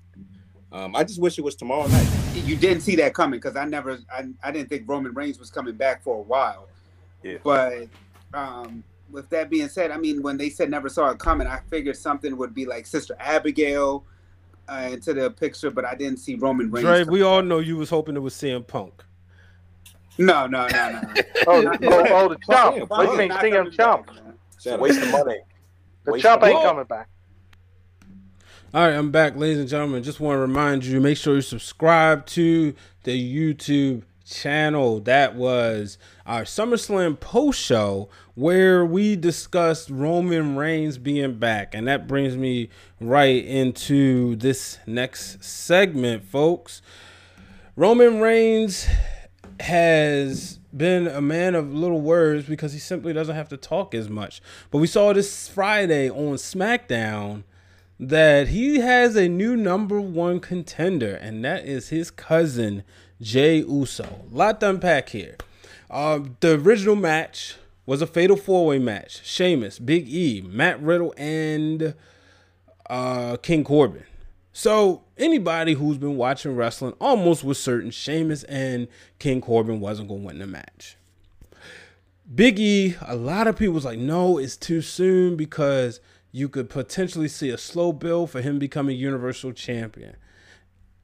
Um, 0.71 0.95
I 0.95 1.03
just 1.03 1.21
wish 1.21 1.37
it 1.37 1.43
was 1.43 1.55
tomorrow 1.55 1.87
night. 1.87 2.07
You 2.33 2.55
didn't 2.55 2.81
see 2.81 2.95
that 2.97 3.13
coming 3.13 3.39
because 3.39 3.55
I 3.55 3.65
never, 3.65 3.99
I, 4.11 4.25
I 4.43 4.51
didn't 4.51 4.69
think 4.69 4.83
Roman 4.87 5.13
Reigns 5.13 5.39
was 5.39 5.49
coming 5.49 5.75
back 5.75 6.03
for 6.03 6.17
a 6.17 6.21
while. 6.21 6.67
Yeah. 7.23 7.37
But 7.43 7.87
um, 8.33 8.83
with 9.09 9.29
that 9.29 9.49
being 9.49 9.69
said, 9.69 9.91
I 9.91 9.97
mean, 9.97 10.21
when 10.21 10.37
they 10.37 10.49
said 10.49 10.69
never 10.69 10.89
saw 10.89 11.09
it 11.09 11.19
coming, 11.19 11.47
I 11.47 11.59
figured 11.69 11.95
something 11.95 12.35
would 12.37 12.53
be 12.53 12.65
like 12.65 12.85
Sister 12.85 13.15
Abigail 13.19 14.03
uh, 14.67 14.89
into 14.91 15.13
the 15.13 15.31
picture, 15.31 15.71
but 15.71 15.85
I 15.85 15.95
didn't 15.95 16.17
see 16.17 16.35
Roman 16.35 16.69
Reigns. 16.69 16.85
Dre, 16.85 17.03
we 17.05 17.21
all 17.21 17.41
know 17.41 17.59
you 17.59 17.77
was 17.77 17.89
hoping 17.89 18.15
it 18.15 18.21
was 18.21 18.33
CM 18.33 18.67
Punk. 18.67 19.03
No, 20.17 20.47
no, 20.47 20.67
no, 20.67 20.91
no. 20.91 21.01
oh, 21.47 21.77
oh, 21.83 22.05
oh, 22.09 22.29
the 22.29 22.37
chump. 22.49 22.89
What 22.89 23.05
do 23.05 23.11
you 23.11 23.17
mean, 23.17 23.31
CM 23.31 23.71
Chump? 23.71 24.09
Waste 24.79 25.01
of 25.01 25.11
money. 25.11 25.37
The 26.07 26.13
Waste 26.13 26.23
chump 26.23 26.41
ain't 26.43 26.63
coming 26.63 26.85
back. 26.85 27.09
All 28.73 28.87
right, 28.87 28.95
I'm 28.95 29.11
back, 29.11 29.35
ladies 29.35 29.59
and 29.59 29.67
gentlemen. 29.67 30.03
Just 30.03 30.21
want 30.21 30.37
to 30.37 30.39
remind 30.39 30.85
you, 30.85 31.01
make 31.01 31.17
sure 31.17 31.35
you 31.35 31.41
subscribe 31.41 32.25
to 32.27 32.73
the 33.03 33.11
YouTube 33.11 34.03
channel. 34.23 35.01
That 35.01 35.35
was 35.35 35.97
our 36.25 36.43
SummerSlam 36.43 37.19
post 37.19 37.59
show 37.59 38.07
where 38.35 38.85
we 38.85 39.17
discussed 39.17 39.89
Roman 39.89 40.55
Reigns 40.55 40.97
being 40.97 41.39
back. 41.39 41.75
And 41.75 41.85
that 41.89 42.07
brings 42.07 42.37
me 42.37 42.69
right 43.01 43.43
into 43.43 44.37
this 44.37 44.79
next 44.87 45.43
segment, 45.43 46.23
folks. 46.23 46.81
Roman 47.75 48.21
Reigns 48.21 48.87
has 49.59 50.56
been 50.77 51.07
a 51.07 51.21
man 51.21 51.55
of 51.55 51.73
little 51.73 52.01
words 52.01 52.47
because 52.47 52.73
he 52.73 52.79
simply 52.79 53.13
doesn't 53.13 53.35
have 53.35 53.49
to 53.49 53.57
talk 53.57 53.93
as 53.93 54.09
much. 54.09 54.41
But 54.71 54.79
we 54.79 54.87
saw 54.87 55.13
this 55.13 55.47
Friday 55.47 56.09
on 56.09 56.35
SmackDown 56.35 57.43
that 57.99 58.49
he 58.49 58.79
has 58.79 59.15
a 59.15 59.27
new 59.27 59.55
number 59.55 59.99
one 59.99 60.39
contender, 60.39 61.15
and 61.15 61.43
that 61.43 61.65
is 61.65 61.89
his 61.89 62.11
cousin 62.11 62.83
Jey 63.21 63.57
Uso. 63.57 64.25
A 64.31 64.35
lot 64.35 64.59
to 64.59 64.69
unpack 64.69 65.09
here. 65.09 65.35
Um, 65.89 66.37
the 66.41 66.55
original 66.55 66.95
match 66.95 67.55
was 67.85 68.01
a 68.01 68.07
fatal 68.07 68.37
four 68.37 68.67
way 68.67 68.79
match 68.79 69.25
Sheamus, 69.25 69.79
Big 69.79 70.07
E, 70.09 70.41
Matt 70.41 70.81
Riddle, 70.81 71.13
and 71.17 71.95
uh, 72.89 73.37
King 73.37 73.63
Corbin. 73.63 74.03
So 74.57 75.03
anybody 75.19 75.73
who's 75.73 75.99
been 75.99 76.17
watching 76.17 76.55
wrestling 76.55 76.93
almost 76.99 77.43
was 77.43 77.59
certain 77.59 77.91
Sheamus 77.91 78.43
and 78.45 78.87
King 79.19 79.39
Corbin 79.39 79.79
wasn't 79.79 80.07
going 80.07 80.21
to 80.21 80.25
win 80.25 80.39
the 80.39 80.47
match. 80.47 80.97
Big 82.33 82.59
E, 82.59 82.95
a 83.05 83.15
lot 83.15 83.45
of 83.45 83.55
people 83.55 83.75
was 83.75 83.85
like, 83.85 83.99
no, 83.99 84.39
it's 84.39 84.57
too 84.57 84.81
soon 84.81 85.35
because 85.35 85.99
you 86.31 86.49
could 86.49 86.71
potentially 86.71 87.27
see 87.27 87.51
a 87.51 87.57
slow 87.59 87.93
build 87.93 88.31
for 88.31 88.41
him 88.41 88.57
becoming 88.57 88.97
Universal 88.97 89.53
Champion 89.53 90.15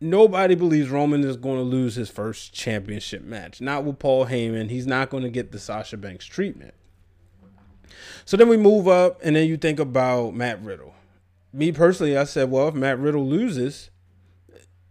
nobody 0.01 0.53
believes 0.53 0.89
Roman 0.89 1.23
is 1.23 1.37
going 1.37 1.57
to 1.57 1.63
lose 1.63 1.95
his 1.95 2.09
first 2.09 2.53
championship 2.53 3.23
match. 3.23 3.61
Not 3.61 3.85
with 3.85 3.99
Paul 3.99 4.25
Heyman. 4.25 4.69
He's 4.69 4.85
not 4.85 5.09
going 5.09 5.23
to 5.23 5.29
get 5.29 5.53
the 5.53 5.59
Sasha 5.59 5.95
Banks 5.95 6.25
treatment. 6.25 6.73
So 8.25 8.35
then 8.35 8.49
we 8.49 8.57
move 8.57 8.89
up, 8.89 9.21
and 9.23 9.33
then 9.37 9.47
you 9.47 9.55
think 9.55 9.79
about 9.79 10.33
Matt 10.33 10.61
Riddle. 10.61 10.93
Me 11.53 11.71
personally, 11.71 12.17
I 12.17 12.23
said, 12.23 12.49
well, 12.49 12.67
if 12.69 12.73
Matt 12.73 12.99
Riddle 12.99 13.27
loses, 13.27 13.91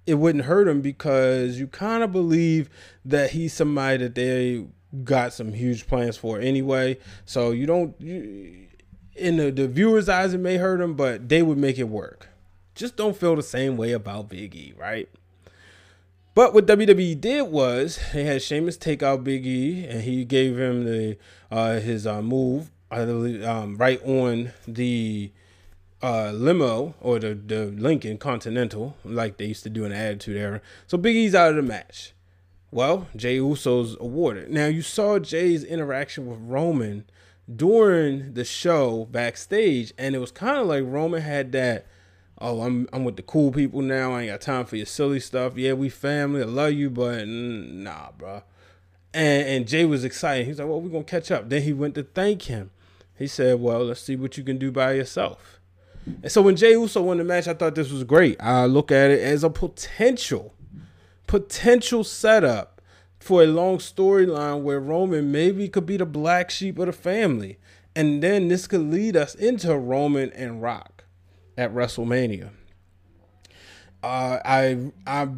it 0.06 0.14
wouldn't 0.14 0.44
hurt 0.44 0.68
him 0.68 0.80
because 0.80 1.58
you 1.58 1.66
kind 1.66 2.02
of 2.02 2.12
believe 2.12 2.70
that 3.04 3.30
he's 3.30 3.52
somebody 3.52 3.98
that 3.98 4.14
they 4.14 4.64
got 5.04 5.32
some 5.32 5.52
huge 5.52 5.86
plans 5.86 6.16
for 6.16 6.38
anyway. 6.38 6.98
So 7.24 7.50
you 7.50 7.66
don't, 7.66 8.00
you, 8.00 8.68
in 9.16 9.36
the, 9.36 9.50
the 9.50 9.66
viewer's 9.66 10.08
eyes, 10.08 10.34
it 10.34 10.38
may 10.38 10.56
hurt 10.56 10.80
him, 10.80 10.94
but 10.94 11.28
they 11.28 11.42
would 11.42 11.58
make 11.58 11.78
it 11.78 11.88
work 11.88 12.28
just 12.74 12.96
don't 12.96 13.16
feel 13.16 13.36
the 13.36 13.42
same 13.42 13.76
way 13.76 13.92
about 13.92 14.28
Big 14.28 14.54
E, 14.54 14.74
right? 14.76 15.08
But 16.34 16.54
what 16.54 16.66
WWE 16.66 17.20
did 17.20 17.42
was 17.42 18.00
they 18.12 18.24
had 18.24 18.42
Sheamus 18.42 18.76
take 18.76 19.02
out 19.02 19.24
Big 19.24 19.46
E, 19.46 19.86
and 19.86 20.02
he 20.02 20.24
gave 20.24 20.58
him 20.58 20.84
the 20.84 21.18
uh, 21.50 21.74
his 21.74 22.06
uh, 22.06 22.22
move 22.22 22.70
um, 22.90 23.76
right 23.76 24.02
on 24.04 24.52
the 24.66 25.30
uh, 26.02 26.32
limo 26.32 26.94
or 27.00 27.18
the 27.18 27.34
the 27.34 27.66
Lincoln 27.66 28.18
Continental, 28.18 28.96
like 29.04 29.36
they 29.36 29.46
used 29.46 29.62
to 29.64 29.70
do 29.70 29.84
in 29.84 29.90
the 29.90 29.96
Attitude 29.96 30.36
Era. 30.36 30.60
So 30.86 30.98
Big 30.98 31.16
E's 31.16 31.34
out 31.34 31.50
of 31.50 31.56
the 31.56 31.62
match. 31.62 32.12
Well, 32.70 33.08
Jey 33.14 33.36
Uso's 33.36 33.96
awarded. 34.00 34.50
Now 34.50 34.66
you 34.66 34.82
saw 34.82 35.18
Jey's 35.18 35.62
interaction 35.62 36.26
with 36.26 36.38
Roman 36.40 37.04
during 37.54 38.34
the 38.34 38.44
show 38.44 39.06
backstage, 39.10 39.92
and 39.98 40.14
it 40.14 40.18
was 40.18 40.30
kind 40.30 40.58
of 40.58 40.66
like 40.66 40.84
Roman 40.86 41.20
had 41.20 41.52
that 41.52 41.86
oh, 42.42 42.62
I'm 42.62 42.88
I'm 42.92 43.04
with 43.04 43.16
the 43.16 43.22
cool 43.22 43.52
people 43.52 43.80
now. 43.80 44.12
I 44.12 44.22
ain't 44.22 44.30
got 44.30 44.40
time 44.40 44.66
for 44.66 44.76
your 44.76 44.86
silly 44.86 45.20
stuff. 45.20 45.56
Yeah, 45.56 45.72
we 45.72 45.88
family. 45.88 46.42
I 46.42 46.46
love 46.46 46.72
you, 46.72 46.90
but 46.90 47.26
nah, 47.26 48.10
bro. 48.18 48.42
And 49.14 49.48
and 49.48 49.68
Jey 49.68 49.86
was 49.86 50.04
excited. 50.04 50.46
He's 50.46 50.58
like, 50.58 50.68
well, 50.68 50.80
we're 50.80 50.90
gonna 50.90 51.04
catch 51.04 51.30
up. 51.30 51.48
Then 51.48 51.62
he 51.62 51.72
went 51.72 51.94
to 51.94 52.02
thank 52.02 52.42
him. 52.42 52.70
He 53.16 53.26
said, 53.26 53.60
well, 53.60 53.84
let's 53.84 54.00
see 54.00 54.16
what 54.16 54.36
you 54.36 54.44
can 54.44 54.58
do 54.58 54.72
by 54.72 54.92
yourself. 54.92 55.60
And 56.04 56.30
so 56.30 56.42
when 56.42 56.56
Jey 56.56 56.72
Uso 56.72 57.02
won 57.02 57.18
the 57.18 57.24
match, 57.24 57.48
I 57.48 57.54
thought 57.54 57.74
this 57.74 57.90
was 57.90 58.04
great. 58.04 58.42
I 58.42 58.66
look 58.66 58.90
at 58.90 59.10
it 59.10 59.20
as 59.20 59.44
a 59.44 59.50
potential, 59.50 60.54
potential 61.26 62.04
setup 62.04 62.80
for 63.20 63.42
a 63.42 63.46
long 63.46 63.78
storyline 63.78 64.62
where 64.62 64.80
Roman 64.80 65.30
maybe 65.30 65.68
could 65.68 65.86
be 65.86 65.96
the 65.96 66.06
black 66.06 66.50
sheep 66.50 66.78
of 66.78 66.86
the 66.86 66.92
family. 66.92 67.58
And 67.94 68.22
then 68.22 68.48
this 68.48 68.66
could 68.66 68.80
lead 68.80 69.16
us 69.16 69.34
into 69.34 69.76
Roman 69.76 70.30
and 70.32 70.60
Rock 70.60 71.04
at 71.56 71.72
WrestleMania. 71.72 72.50
Uh, 74.02 74.38
I 74.44 74.90
I 75.06 75.28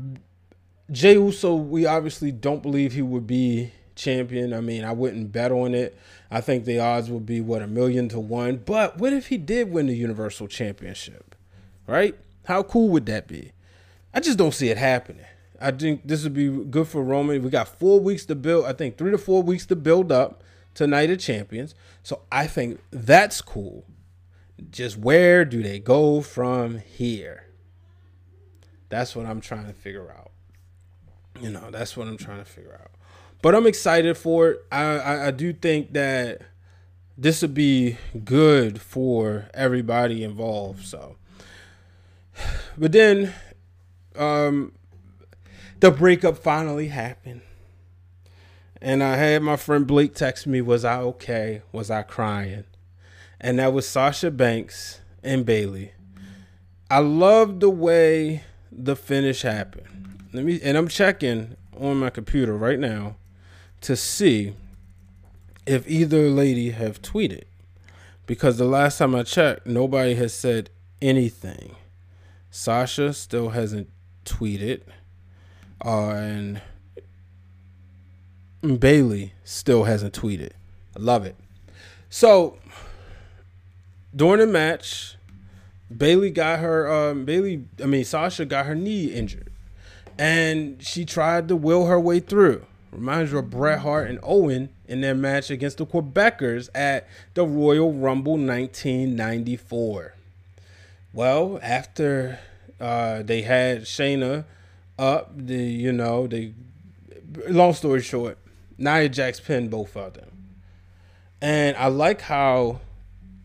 Jey 0.91 1.15
Uso, 1.15 1.55
we 1.55 1.87
obviously 1.87 2.31
don't 2.33 2.63
believe 2.63 2.93
he 2.93 3.03
would 3.03 3.27
be 3.27 3.73
champion. 3.95 4.53
I 4.53 4.61
mean, 4.61 4.85
I 4.85 4.93
wouldn't 4.93 5.33
bet 5.33 5.53
on 5.53 5.75
it. 5.75 5.99
I 6.31 6.41
think 6.41 6.65
the 6.65 6.79
odds 6.79 7.11
would 7.11 7.27
be 7.27 7.41
what 7.41 7.63
a 7.63 7.67
million 7.67 8.09
to 8.11 8.21
one. 8.21 8.57
But 8.57 8.99
what 8.99 9.13
if 9.13 9.29
he 9.29 9.37
did 9.37 9.71
win 9.71 9.87
the 9.87 9.97
Universal 9.97 10.49
Championship? 10.49 11.35
Right? 11.87 12.17
How 12.47 12.63
cool 12.63 12.89
would 12.91 13.07
that 13.07 13.27
be? 13.27 13.53
I 14.13 14.21
just 14.21 14.39
don't 14.39 14.55
see 14.55 14.69
it 14.69 14.79
happening. 14.79 15.25
I 15.61 15.71
think 15.71 16.03
this 16.05 16.25
would 16.25 16.35
be 16.35 16.49
good 16.49 16.89
for 16.89 17.03
Roman. 17.03 17.43
We 17.43 17.51
got 17.51 17.69
four 17.69 18.01
weeks 18.01 18.25
to 18.27 18.35
build. 18.35 18.67
I 18.67 18.73
think 18.73 18.99
three 18.99 19.11
to 19.11 19.19
four 19.19 19.43
weeks 19.43 19.67
to 19.67 19.77
build 19.77 20.13
up 20.13 20.43
to 20.75 20.87
Night 20.87 21.11
of 21.11 21.19
Champions. 21.19 21.75
So 22.03 22.23
I 22.31 22.47
think 22.47 22.81
that's 22.91 23.41
cool. 23.41 23.85
Just 24.71 24.99
where 24.99 25.45
do 25.45 25.63
they 25.63 25.79
go 25.79 26.21
from 26.21 26.79
here? 26.79 27.47
That's 28.89 29.17
what 29.17 29.27
I'm 29.27 29.41
trying 29.41 29.67
to 29.67 29.73
figure 29.73 30.11
out. 30.11 30.31
You 31.41 31.51
know, 31.51 31.71
that's 31.71 31.97
what 31.97 32.07
I'm 32.07 32.17
trying 32.17 32.39
to 32.39 32.45
figure 32.45 32.79
out. 32.81 32.91
But 33.45 33.55
I'm 33.55 33.67
excited 33.67 34.17
for 34.17 34.53
it. 34.53 34.65
I, 34.73 34.83
I, 34.83 35.27
I 35.27 35.31
do 35.31 35.53
think 35.53 35.93
that 35.93 36.41
this 37.19 37.43
would 37.43 37.53
be 37.53 37.99
good 38.25 38.81
for 38.81 39.51
everybody 39.53 40.25
involved. 40.25 40.87
So, 40.87 41.17
but 42.79 42.93
then, 42.93 43.35
um, 44.17 44.73
the 45.81 45.91
breakup 45.91 46.39
finally 46.39 46.89
happened. 46.89 47.43
And 48.81 49.03
I 49.03 49.17
had 49.17 49.43
my 49.43 49.57
friend 49.57 49.87
Blake 49.87 50.15
text 50.15 50.47
me, 50.47 50.63
Was 50.63 50.83
I 50.83 51.01
okay? 51.01 51.61
Was 51.71 51.91
I 51.91 52.01
crying? 52.01 52.65
and 53.39 53.59
that 53.59 53.75
was 53.75 53.87
Sasha 53.87 54.31
Banks 54.31 55.03
and 55.23 55.45
Bayley. 55.45 55.93
I 56.91 57.01
love 57.01 57.61
the 57.61 57.69
way 57.69 58.45
the 58.73 58.97
finish 58.97 59.43
happened. 59.43 59.87
Let 60.33 60.47
me 60.47 60.61
and 60.63 60.79
I'm 60.79 60.89
checking 60.89 61.59
on 61.79 61.99
my 61.99 62.09
computer 62.09 62.57
right 62.57 62.79
now 62.79 63.17
to 63.85 63.97
see 63.97 64.55
if 65.67 65.87
either 65.87 66.31
lady 66.31 66.71
have 66.71 67.03
tweeted 67.03 67.45
because 68.27 68.57
the 68.57 68.65
last 68.65 68.97
time 68.97 69.15
I 69.15 69.23
checked, 69.25 69.67
nobody 69.67 70.15
has 70.15 70.33
said 70.33 70.71
anything. 71.03 71.77
Sasha 72.51 73.13
still 73.13 73.51
hasn't 73.51 73.91
tweeted, 74.25 74.81
uh, 75.85 76.11
and 76.11 76.63
Bayley 78.79 79.35
still 79.45 79.85
hasn't 79.85 80.15
tweeted. 80.15 80.53
I 80.97 81.01
love 81.01 81.27
it. 81.27 81.37
So 82.09 82.57
during 84.17 84.41
the 84.41 84.47
match, 84.47 85.17
Bayley 85.95 86.31
got 86.31 86.61
her. 86.61 86.91
Um, 86.91 87.27
Bayley, 87.27 87.67
I 87.83 87.87
mean 87.87 88.05
Sasha 88.05 88.47
got 88.47 88.65
her 88.65 88.75
knee 88.75 89.07
injured, 89.07 89.53
and 90.19 90.83
she 90.83 91.05
tried 91.05 91.49
to 91.49 91.57
will 91.57 91.85
her 91.85 92.01
way 92.01 92.21
through. 92.21 92.65
Reminds 92.95 93.33
you 93.33 93.39
of 93.39 93.51
Bret 93.51 93.81
Hart 93.81 94.09
and 94.09 94.21
Owen 94.23 94.69
in 94.87 95.01
their 95.01 95.17
match 95.17 95.51
against 95.51 95.79
the 95.79 95.87
Quebecers 95.87 96.69
at 96.75 97.09
the 97.35 97.45
Royal 97.45 97.93
Rumble 97.93 98.35
1994. 98.35 100.15
Well, 101.13 101.59
after 101.61 102.39
uh, 102.81 103.23
they 103.23 103.43
had 103.43 103.83
Shayna 103.83 104.45
up, 104.99 105.33
the 105.37 105.57
you 105.57 105.93
know 105.93 106.27
they. 106.27 106.55
Long 107.49 107.73
story 107.73 108.01
short, 108.01 108.39
Nia 108.79 109.09
Jax 109.09 109.41
pinned 109.41 109.69
both 109.69 109.97
of 109.97 110.15
them, 110.15 110.31
and 111.43 111.77
I 111.77 111.89
like 111.89 112.21
how 112.21 112.81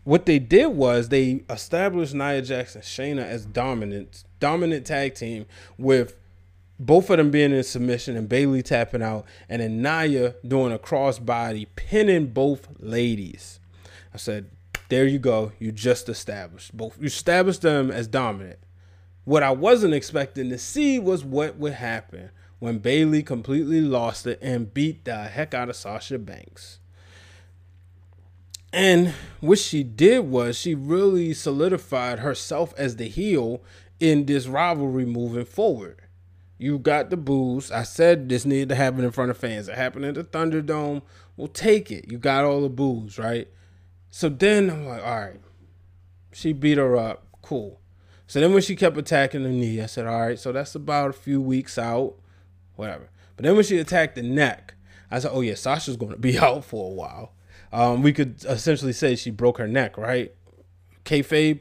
what 0.04 0.26
they 0.26 0.38
did 0.38 0.68
was 0.68 1.08
they 1.08 1.42
established 1.50 2.14
Nia 2.14 2.42
Jax 2.42 2.76
and 2.76 2.84
Shayna 2.84 3.24
as 3.24 3.46
dominant 3.46 4.24
dominant 4.38 4.86
tag 4.86 5.14
team 5.14 5.46
with 5.76 6.16
both 6.80 7.10
of 7.10 7.18
them 7.18 7.30
being 7.30 7.52
in 7.52 7.62
submission 7.62 8.16
and 8.16 8.28
Bayley 8.28 8.62
tapping 8.62 9.02
out, 9.02 9.26
and 9.48 9.60
then 9.60 9.82
Nia 9.82 10.34
doing 10.46 10.72
a 10.72 10.78
crossbody, 10.78 11.66
pinning 11.76 12.28
both 12.28 12.68
ladies. 12.78 13.60
I 14.14 14.16
said, 14.16 14.50
there 14.88 15.06
you 15.06 15.18
go. 15.18 15.52
You 15.58 15.72
just 15.72 16.08
established 16.08 16.76
both. 16.76 16.98
You 16.98 17.06
established 17.06 17.62
them 17.62 17.90
as 17.90 18.08
dominant. 18.08 18.58
What 19.24 19.42
I 19.42 19.50
wasn't 19.50 19.94
expecting 19.94 20.48
to 20.48 20.58
see 20.58 20.98
was 20.98 21.22
what 21.22 21.56
would 21.56 21.74
happen 21.74 22.30
when 22.58 22.78
Bayley 22.78 23.22
completely 23.22 23.82
lost 23.82 24.26
it 24.26 24.38
and 24.40 24.72
beat 24.72 25.04
the 25.04 25.24
heck 25.24 25.52
out 25.52 25.68
of 25.68 25.76
Sasha 25.76 26.18
Banks. 26.18 26.78
And 28.72 29.12
what 29.40 29.58
she 29.58 29.82
did 29.82 30.20
was 30.20 30.56
she 30.56 30.74
really 30.74 31.34
solidified 31.34 32.20
herself 32.20 32.72
as 32.78 32.96
the 32.96 33.08
heel 33.08 33.62
in 34.00 34.24
this 34.24 34.46
rivalry 34.46 35.04
moving 35.04 35.44
forward. 35.44 36.00
You 36.60 36.78
got 36.78 37.08
the 37.08 37.16
boos. 37.16 37.72
I 37.72 37.84
said 37.84 38.28
this 38.28 38.44
needed 38.44 38.68
to 38.68 38.74
happen 38.74 39.02
in 39.02 39.12
front 39.12 39.30
of 39.30 39.38
fans. 39.38 39.66
It 39.66 39.76
happened 39.76 40.04
at 40.04 40.14
the 40.14 40.24
Thunderdome. 40.24 41.00
We'll 41.38 41.48
take 41.48 41.90
it. 41.90 42.12
You 42.12 42.18
got 42.18 42.44
all 42.44 42.60
the 42.60 42.68
boos, 42.68 43.18
right? 43.18 43.48
So 44.10 44.28
then 44.28 44.68
I'm 44.68 44.86
like, 44.86 45.02
all 45.02 45.20
right. 45.20 45.40
She 46.32 46.52
beat 46.52 46.76
her 46.76 46.98
up. 46.98 47.26
Cool. 47.40 47.80
So 48.26 48.40
then 48.40 48.52
when 48.52 48.60
she 48.60 48.76
kept 48.76 48.98
attacking 48.98 49.42
the 49.42 49.48
knee, 49.48 49.80
I 49.80 49.86
said, 49.86 50.06
all 50.06 50.20
right, 50.20 50.38
so 50.38 50.52
that's 50.52 50.74
about 50.74 51.08
a 51.08 51.14
few 51.14 51.40
weeks 51.40 51.78
out. 51.78 52.16
Whatever. 52.76 53.08
But 53.36 53.46
then 53.46 53.54
when 53.54 53.64
she 53.64 53.78
attacked 53.78 54.16
the 54.16 54.22
neck, 54.22 54.74
I 55.10 55.18
said, 55.18 55.30
oh 55.32 55.40
yeah, 55.40 55.54
Sasha's 55.54 55.96
going 55.96 56.12
to 56.12 56.18
be 56.18 56.38
out 56.38 56.66
for 56.66 56.90
a 56.90 56.94
while. 56.94 57.32
Um, 57.72 58.02
we 58.02 58.12
could 58.12 58.44
essentially 58.44 58.92
say 58.92 59.16
she 59.16 59.30
broke 59.30 59.56
her 59.56 59.66
neck, 59.66 59.96
right? 59.96 60.34
Kayfabe. 61.06 61.60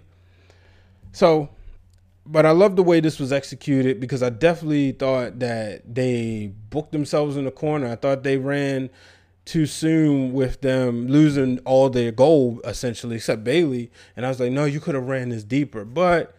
So 1.14 1.52
but 2.32 2.46
I 2.46 2.52
love 2.52 2.76
the 2.76 2.84
way 2.84 3.00
this 3.00 3.20
was 3.20 3.34
executed 3.34 4.00
because 4.00 4.22
I 4.22 4.30
definitely 4.30 4.92
thought 4.92 5.40
that 5.40 5.96
they 5.96 6.54
booked 6.70 6.92
themselves 6.92 7.36
in 7.36 7.46
the 7.46 7.52
corner. 7.52 7.88
I 7.88 7.96
thought 7.96 8.22
they 8.22 8.38
ran 8.38 8.92
too 9.46 9.66
soon 9.66 10.32
with 10.32 10.62
them 10.62 11.08
losing 11.08 11.58
all 11.60 11.90
their 11.90 12.12
gold 12.12 12.62
essentially, 12.64 13.16
except 13.16 13.44
Bayley. 13.44 13.90
And 14.16 14.28
I 14.28 14.30
was 14.30 14.40
like, 14.40 14.52
no, 14.52 14.66
you 14.66 14.80
could 14.80 14.94
have 14.94 15.08
ran 15.08 15.30
this 15.30 15.44
deeper. 15.44 15.84
But 15.84 16.36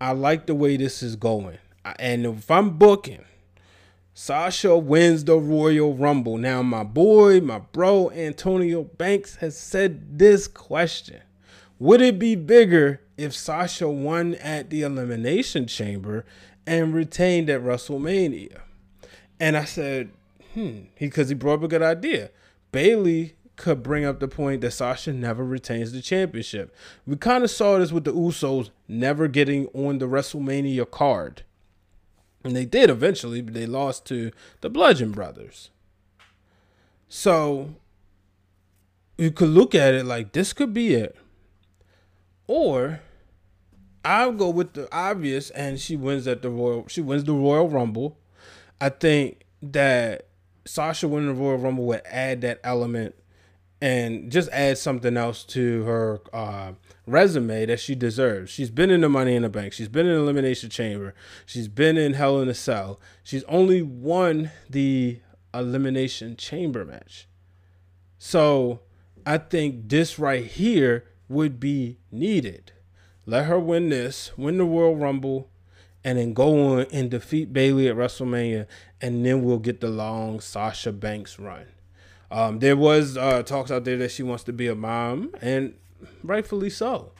I 0.00 0.12
like 0.12 0.46
the 0.46 0.54
way 0.54 0.78
this 0.78 1.02
is 1.02 1.14
going. 1.14 1.58
And 1.98 2.24
if 2.24 2.50
I'm 2.50 2.78
booking, 2.78 3.26
Sasha 4.14 4.78
wins 4.78 5.24
the 5.24 5.36
Royal 5.36 5.94
Rumble. 5.94 6.38
Now, 6.38 6.62
my 6.62 6.84
boy, 6.84 7.42
my 7.42 7.58
bro, 7.58 8.10
Antonio 8.12 8.84
Banks 8.84 9.36
has 9.36 9.58
said 9.58 10.18
this 10.18 10.48
question 10.48 11.20
Would 11.78 12.00
it 12.00 12.18
be 12.18 12.34
bigger 12.34 13.02
if 13.16 13.34
Sasha 13.34 13.88
won 13.88 14.34
at 14.36 14.70
the 14.70 14.82
Elimination 14.82 15.66
Chamber 15.66 16.24
and 16.66 16.94
retained 16.94 17.50
at 17.50 17.60
WrestleMania. 17.60 18.60
And 19.38 19.56
I 19.56 19.64
said, 19.64 20.10
hmm, 20.54 20.82
because 20.98 21.28
he, 21.28 21.34
he 21.34 21.38
brought 21.38 21.54
up 21.54 21.64
a 21.64 21.68
good 21.68 21.82
idea. 21.82 22.30
Bayley 22.72 23.34
could 23.56 23.82
bring 23.82 24.04
up 24.04 24.18
the 24.18 24.28
point 24.28 24.60
that 24.62 24.72
Sasha 24.72 25.12
never 25.12 25.44
retains 25.44 25.92
the 25.92 26.02
championship. 26.02 26.74
We 27.06 27.16
kind 27.16 27.44
of 27.44 27.50
saw 27.50 27.78
this 27.78 27.92
with 27.92 28.04
the 28.04 28.12
Usos 28.12 28.70
never 28.88 29.28
getting 29.28 29.68
on 29.68 29.98
the 29.98 30.06
WrestleMania 30.06 30.90
card. 30.90 31.44
And 32.42 32.54
they 32.54 32.64
did 32.64 32.90
eventually, 32.90 33.40
but 33.40 33.54
they 33.54 33.66
lost 33.66 34.04
to 34.06 34.32
the 34.60 34.68
Bludgeon 34.68 35.12
Brothers. 35.12 35.70
So 37.08 37.74
you 39.16 39.30
could 39.30 39.50
look 39.50 39.74
at 39.74 39.94
it 39.94 40.04
like 40.04 40.32
this 40.32 40.52
could 40.52 40.74
be 40.74 40.94
it. 40.94 41.16
Or 42.46 43.00
I'll 44.04 44.32
go 44.32 44.50
with 44.50 44.74
the 44.74 44.88
obvious, 44.94 45.50
and 45.50 45.80
she 45.80 45.96
wins 45.96 46.26
at 46.26 46.42
the 46.42 46.50
Royal. 46.50 46.86
She 46.88 47.00
wins 47.00 47.24
the 47.24 47.32
Royal 47.32 47.68
Rumble. 47.68 48.18
I 48.80 48.90
think 48.90 49.46
that 49.62 50.28
Sasha 50.66 51.08
winning 51.08 51.34
the 51.34 51.40
Royal 51.40 51.58
Rumble 51.58 51.86
would 51.86 52.02
add 52.04 52.42
that 52.42 52.60
element 52.62 53.14
and 53.80 54.30
just 54.30 54.48
add 54.50 54.78
something 54.78 55.16
else 55.16 55.44
to 55.44 55.82
her 55.84 56.20
uh, 56.32 56.72
resume 57.06 57.66
that 57.66 57.80
she 57.80 57.94
deserves. 57.94 58.50
She's 58.50 58.70
been 58.70 58.90
in 58.90 59.02
the 59.02 59.08
Money 59.08 59.36
in 59.36 59.42
the 59.42 59.48
Bank. 59.48 59.72
She's 59.72 59.88
been 59.88 60.06
in 60.06 60.16
Elimination 60.16 60.70
Chamber. 60.70 61.14
She's 61.44 61.68
been 61.68 61.96
in 61.96 62.14
Hell 62.14 62.40
in 62.40 62.48
a 62.48 62.54
Cell. 62.54 63.00
She's 63.22 63.44
only 63.44 63.82
won 63.82 64.50
the 64.70 65.20
Elimination 65.52 66.36
Chamber 66.36 66.84
match. 66.84 67.28
So 68.18 68.80
I 69.26 69.38
think 69.38 69.88
this 69.88 70.18
right 70.18 70.46
here 70.46 71.04
would 71.28 71.60
be 71.60 71.98
needed. 72.10 72.72
Let 73.26 73.46
her 73.46 73.58
win 73.58 73.88
this, 73.88 74.32
win 74.36 74.58
the 74.58 74.64
Royal 74.64 74.96
Rumble, 74.96 75.48
and 76.04 76.18
then 76.18 76.34
go 76.34 76.78
on 76.78 76.86
and 76.92 77.10
defeat 77.10 77.52
Bayley 77.52 77.88
at 77.88 77.96
WrestleMania, 77.96 78.66
and 79.00 79.24
then 79.24 79.42
we'll 79.42 79.58
get 79.58 79.80
the 79.80 79.88
long 79.88 80.40
Sasha 80.40 80.92
Banks 80.92 81.38
run. 81.38 81.66
Um, 82.30 82.58
there 82.58 82.76
was 82.76 83.16
uh, 83.16 83.42
talks 83.42 83.70
out 83.70 83.84
there 83.84 83.96
that 83.98 84.10
she 84.10 84.22
wants 84.22 84.44
to 84.44 84.52
be 84.52 84.66
a 84.66 84.74
mom, 84.74 85.30
and 85.40 85.74
rightfully 86.22 86.70
so. 86.70 87.12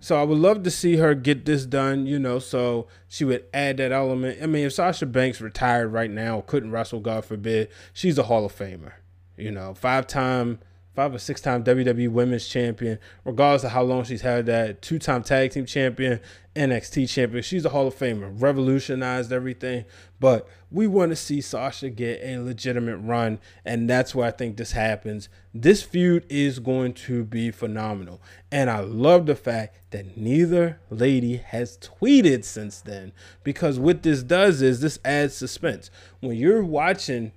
So 0.00 0.20
I 0.20 0.24
would 0.24 0.36
love 0.36 0.64
to 0.64 0.70
see 0.70 0.96
her 0.96 1.14
get 1.14 1.46
this 1.46 1.64
done, 1.64 2.06
you 2.06 2.18
know, 2.18 2.38
so 2.38 2.88
she 3.08 3.24
would 3.24 3.46
add 3.54 3.78
that 3.78 3.90
element. 3.90 4.38
I 4.42 4.46
mean, 4.46 4.66
if 4.66 4.74
Sasha 4.74 5.06
Banks 5.06 5.40
retired 5.40 5.88
right 5.88 6.10
now, 6.10 6.42
couldn't 6.42 6.72
wrestle, 6.72 7.00
God 7.00 7.24
forbid, 7.24 7.70
she's 7.94 8.18
a 8.18 8.24
Hall 8.24 8.44
of 8.44 8.54
Famer. 8.54 8.92
You 9.38 9.50
know, 9.50 9.72
five 9.72 10.06
time 10.06 10.58
five 10.94 11.14
or 11.14 11.18
six 11.18 11.40
time 11.40 11.64
WWE 11.64 12.08
Women's 12.08 12.46
Champion, 12.46 12.98
regardless 13.24 13.64
of 13.64 13.72
how 13.72 13.82
long 13.82 14.04
she's 14.04 14.22
had 14.22 14.46
that, 14.46 14.80
two 14.80 14.98
time 14.98 15.22
Tag 15.22 15.50
Team 15.50 15.66
Champion, 15.66 16.20
NXT 16.54 17.08
Champion. 17.08 17.42
She's 17.42 17.64
a 17.64 17.70
Hall 17.70 17.86
of 17.86 17.94
Famer, 17.94 18.32
revolutionized 18.40 19.32
everything. 19.32 19.84
But 20.20 20.48
we 20.70 20.86
want 20.86 21.10
to 21.10 21.16
see 21.16 21.40
Sasha 21.40 21.90
get 21.90 22.20
a 22.22 22.38
legitimate 22.38 22.98
run, 22.98 23.40
and 23.64 23.90
that's 23.90 24.14
where 24.14 24.28
I 24.28 24.30
think 24.30 24.56
this 24.56 24.72
happens. 24.72 25.28
This 25.52 25.82
feud 25.82 26.24
is 26.28 26.60
going 26.60 26.94
to 26.94 27.24
be 27.24 27.50
phenomenal. 27.50 28.22
And 28.50 28.70
I 28.70 28.80
love 28.80 29.26
the 29.26 29.34
fact 29.34 29.78
that 29.90 30.16
neither 30.16 30.80
lady 30.90 31.36
has 31.36 31.76
tweeted 31.78 32.44
since 32.44 32.80
then, 32.80 33.12
because 33.42 33.78
what 33.78 34.02
this 34.02 34.22
does 34.22 34.62
is 34.62 34.80
this 34.80 34.98
adds 35.04 35.34
suspense. 35.34 35.90
When 36.20 36.36
you're 36.36 36.64
watching 36.64 37.32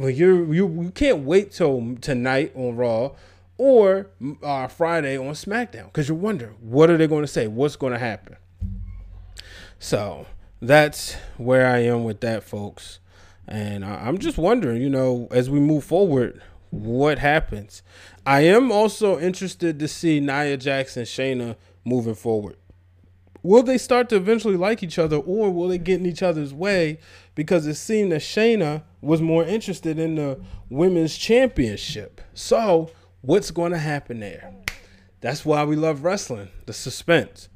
well, 0.00 0.08
you 0.08 0.50
you 0.50 0.82
you 0.82 0.90
can't 0.92 1.24
wait 1.24 1.52
till 1.52 1.96
tonight 2.00 2.52
on 2.54 2.74
Raw 2.74 3.12
or 3.58 4.06
uh, 4.42 4.66
Friday 4.66 5.18
on 5.18 5.34
SmackDown 5.34 5.84
because 5.84 6.08
you 6.08 6.14
wonder 6.14 6.54
what 6.60 6.88
are 6.88 6.96
they 6.96 7.06
going 7.06 7.22
to 7.22 7.28
say, 7.28 7.46
what's 7.46 7.76
going 7.76 7.92
to 7.92 7.98
happen. 7.98 8.36
So 9.78 10.24
that's 10.62 11.16
where 11.36 11.66
I 11.66 11.80
am 11.80 12.04
with 12.04 12.20
that, 12.20 12.44
folks. 12.44 13.00
And 13.46 13.84
I'm 13.84 14.16
just 14.16 14.38
wondering, 14.38 14.80
you 14.80 14.88
know, 14.88 15.28
as 15.30 15.50
we 15.50 15.60
move 15.60 15.84
forward, 15.84 16.40
what 16.70 17.18
happens. 17.18 17.82
I 18.24 18.42
am 18.42 18.72
also 18.72 19.18
interested 19.18 19.78
to 19.80 19.88
see 19.88 20.18
Nia 20.18 20.56
Jackson, 20.56 21.02
Shayna 21.02 21.56
moving 21.84 22.14
forward 22.14 22.56
will 23.42 23.62
they 23.62 23.78
start 23.78 24.08
to 24.10 24.16
eventually 24.16 24.56
like 24.56 24.82
each 24.82 24.98
other 24.98 25.16
or 25.16 25.50
will 25.50 25.68
they 25.68 25.78
get 25.78 26.00
in 26.00 26.06
each 26.06 26.22
other's 26.22 26.52
way 26.52 26.98
because 27.34 27.66
it 27.66 27.74
seemed 27.74 28.12
that 28.12 28.20
Shayna 28.20 28.82
was 29.00 29.20
more 29.20 29.44
interested 29.44 29.98
in 29.98 30.16
the 30.16 30.40
women's 30.68 31.16
championship. 31.16 32.20
So, 32.34 32.90
what's 33.22 33.50
going 33.50 33.72
to 33.72 33.78
happen 33.78 34.20
there? 34.20 34.52
That's 35.20 35.44
why 35.44 35.64
we 35.64 35.76
love 35.76 36.04
wrestling, 36.04 36.48
the 36.66 36.72
suspense. 36.72 37.48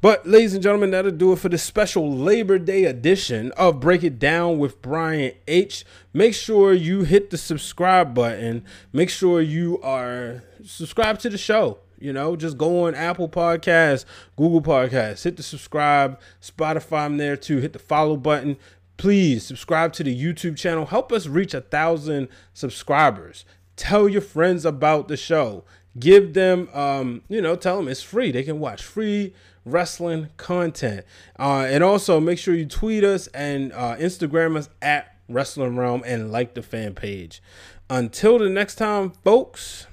But, 0.00 0.26
ladies 0.26 0.52
and 0.52 0.62
gentlemen, 0.62 0.90
that'll 0.90 1.12
do 1.12 1.32
it 1.32 1.38
for 1.38 1.48
the 1.48 1.56
special 1.56 2.14
Labor 2.14 2.58
Day 2.58 2.84
edition 2.84 3.52
of 3.52 3.80
Break 3.80 4.04
It 4.04 4.18
Down 4.18 4.58
with 4.58 4.82
Brian 4.82 5.32
H. 5.48 5.84
Make 6.12 6.34
sure 6.34 6.74
you 6.74 7.04
hit 7.04 7.30
the 7.30 7.38
subscribe 7.38 8.14
button. 8.14 8.64
Make 8.92 9.08
sure 9.08 9.40
you 9.40 9.80
are 9.80 10.42
subscribed 10.62 11.20
to 11.22 11.30
the 11.30 11.38
show. 11.38 11.78
You 11.98 12.12
know, 12.12 12.36
just 12.36 12.58
go 12.58 12.84
on 12.84 12.94
Apple 12.94 13.30
Podcasts, 13.30 14.04
Google 14.36 14.60
Podcasts, 14.60 15.24
hit 15.24 15.38
the 15.38 15.42
subscribe, 15.42 16.20
Spotify, 16.42 17.06
I'm 17.06 17.16
there 17.16 17.34
too. 17.34 17.60
Hit 17.60 17.72
the 17.72 17.78
follow 17.78 18.18
button. 18.18 18.58
Please 18.96 19.44
subscribe 19.44 19.92
to 19.94 20.04
the 20.04 20.16
YouTube 20.16 20.56
channel. 20.56 20.86
Help 20.86 21.12
us 21.12 21.26
reach 21.26 21.54
a 21.54 21.60
thousand 21.60 22.28
subscribers. 22.52 23.44
Tell 23.76 24.08
your 24.08 24.20
friends 24.20 24.64
about 24.64 25.08
the 25.08 25.16
show. 25.16 25.64
Give 25.98 26.32
them, 26.34 26.68
um, 26.72 27.22
you 27.28 27.40
know, 27.40 27.56
tell 27.56 27.76
them 27.76 27.88
it's 27.88 28.02
free. 28.02 28.32
They 28.32 28.42
can 28.42 28.60
watch 28.60 28.82
free 28.82 29.34
wrestling 29.64 30.28
content. 30.36 31.04
Uh, 31.38 31.66
and 31.68 31.82
also 31.82 32.20
make 32.20 32.38
sure 32.38 32.54
you 32.54 32.66
tweet 32.66 33.04
us 33.04 33.26
and 33.28 33.72
uh, 33.72 33.96
Instagram 33.96 34.56
us 34.56 34.68
at 34.82 35.16
Wrestling 35.28 35.74
Wrealm 35.76 36.02
and 36.04 36.30
like 36.30 36.54
the 36.54 36.62
fan 36.62 36.94
page. 36.94 37.42
Until 37.88 38.38
the 38.38 38.48
next 38.48 38.76
time, 38.76 39.10
folks, 39.10 39.86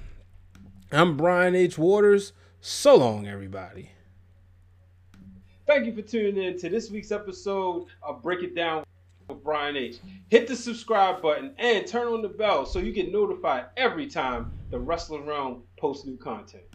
I'm 0.90 1.16
Brian 1.16 1.54
H. 1.54 1.78
Waters. 1.78 2.32
So 2.60 2.96
long, 2.96 3.26
everybody. 3.26 3.90
Thank 5.66 5.86
you 5.86 5.94
for 5.94 6.02
tuning 6.02 6.42
in 6.42 6.58
to 6.58 6.68
this 6.68 6.90
week's 6.90 7.12
episode 7.12 7.86
of 8.02 8.22
Break 8.22 8.42
It 8.42 8.54
Down 8.54 8.84
with 9.32 9.44
Brian 9.44 9.76
H. 9.76 9.96
Hit 10.28 10.46
the 10.46 10.56
subscribe 10.56 11.22
button 11.22 11.54
and 11.58 11.86
turn 11.86 12.08
on 12.08 12.22
the 12.22 12.28
bell 12.28 12.66
so 12.66 12.78
you 12.78 12.92
get 12.92 13.12
notified 13.12 13.66
every 13.76 14.06
time 14.06 14.52
the 14.70 14.78
Wrestling 14.78 15.26
Wrealm 15.26 15.62
posts 15.78 16.06
new 16.06 16.16
content. 16.16 16.64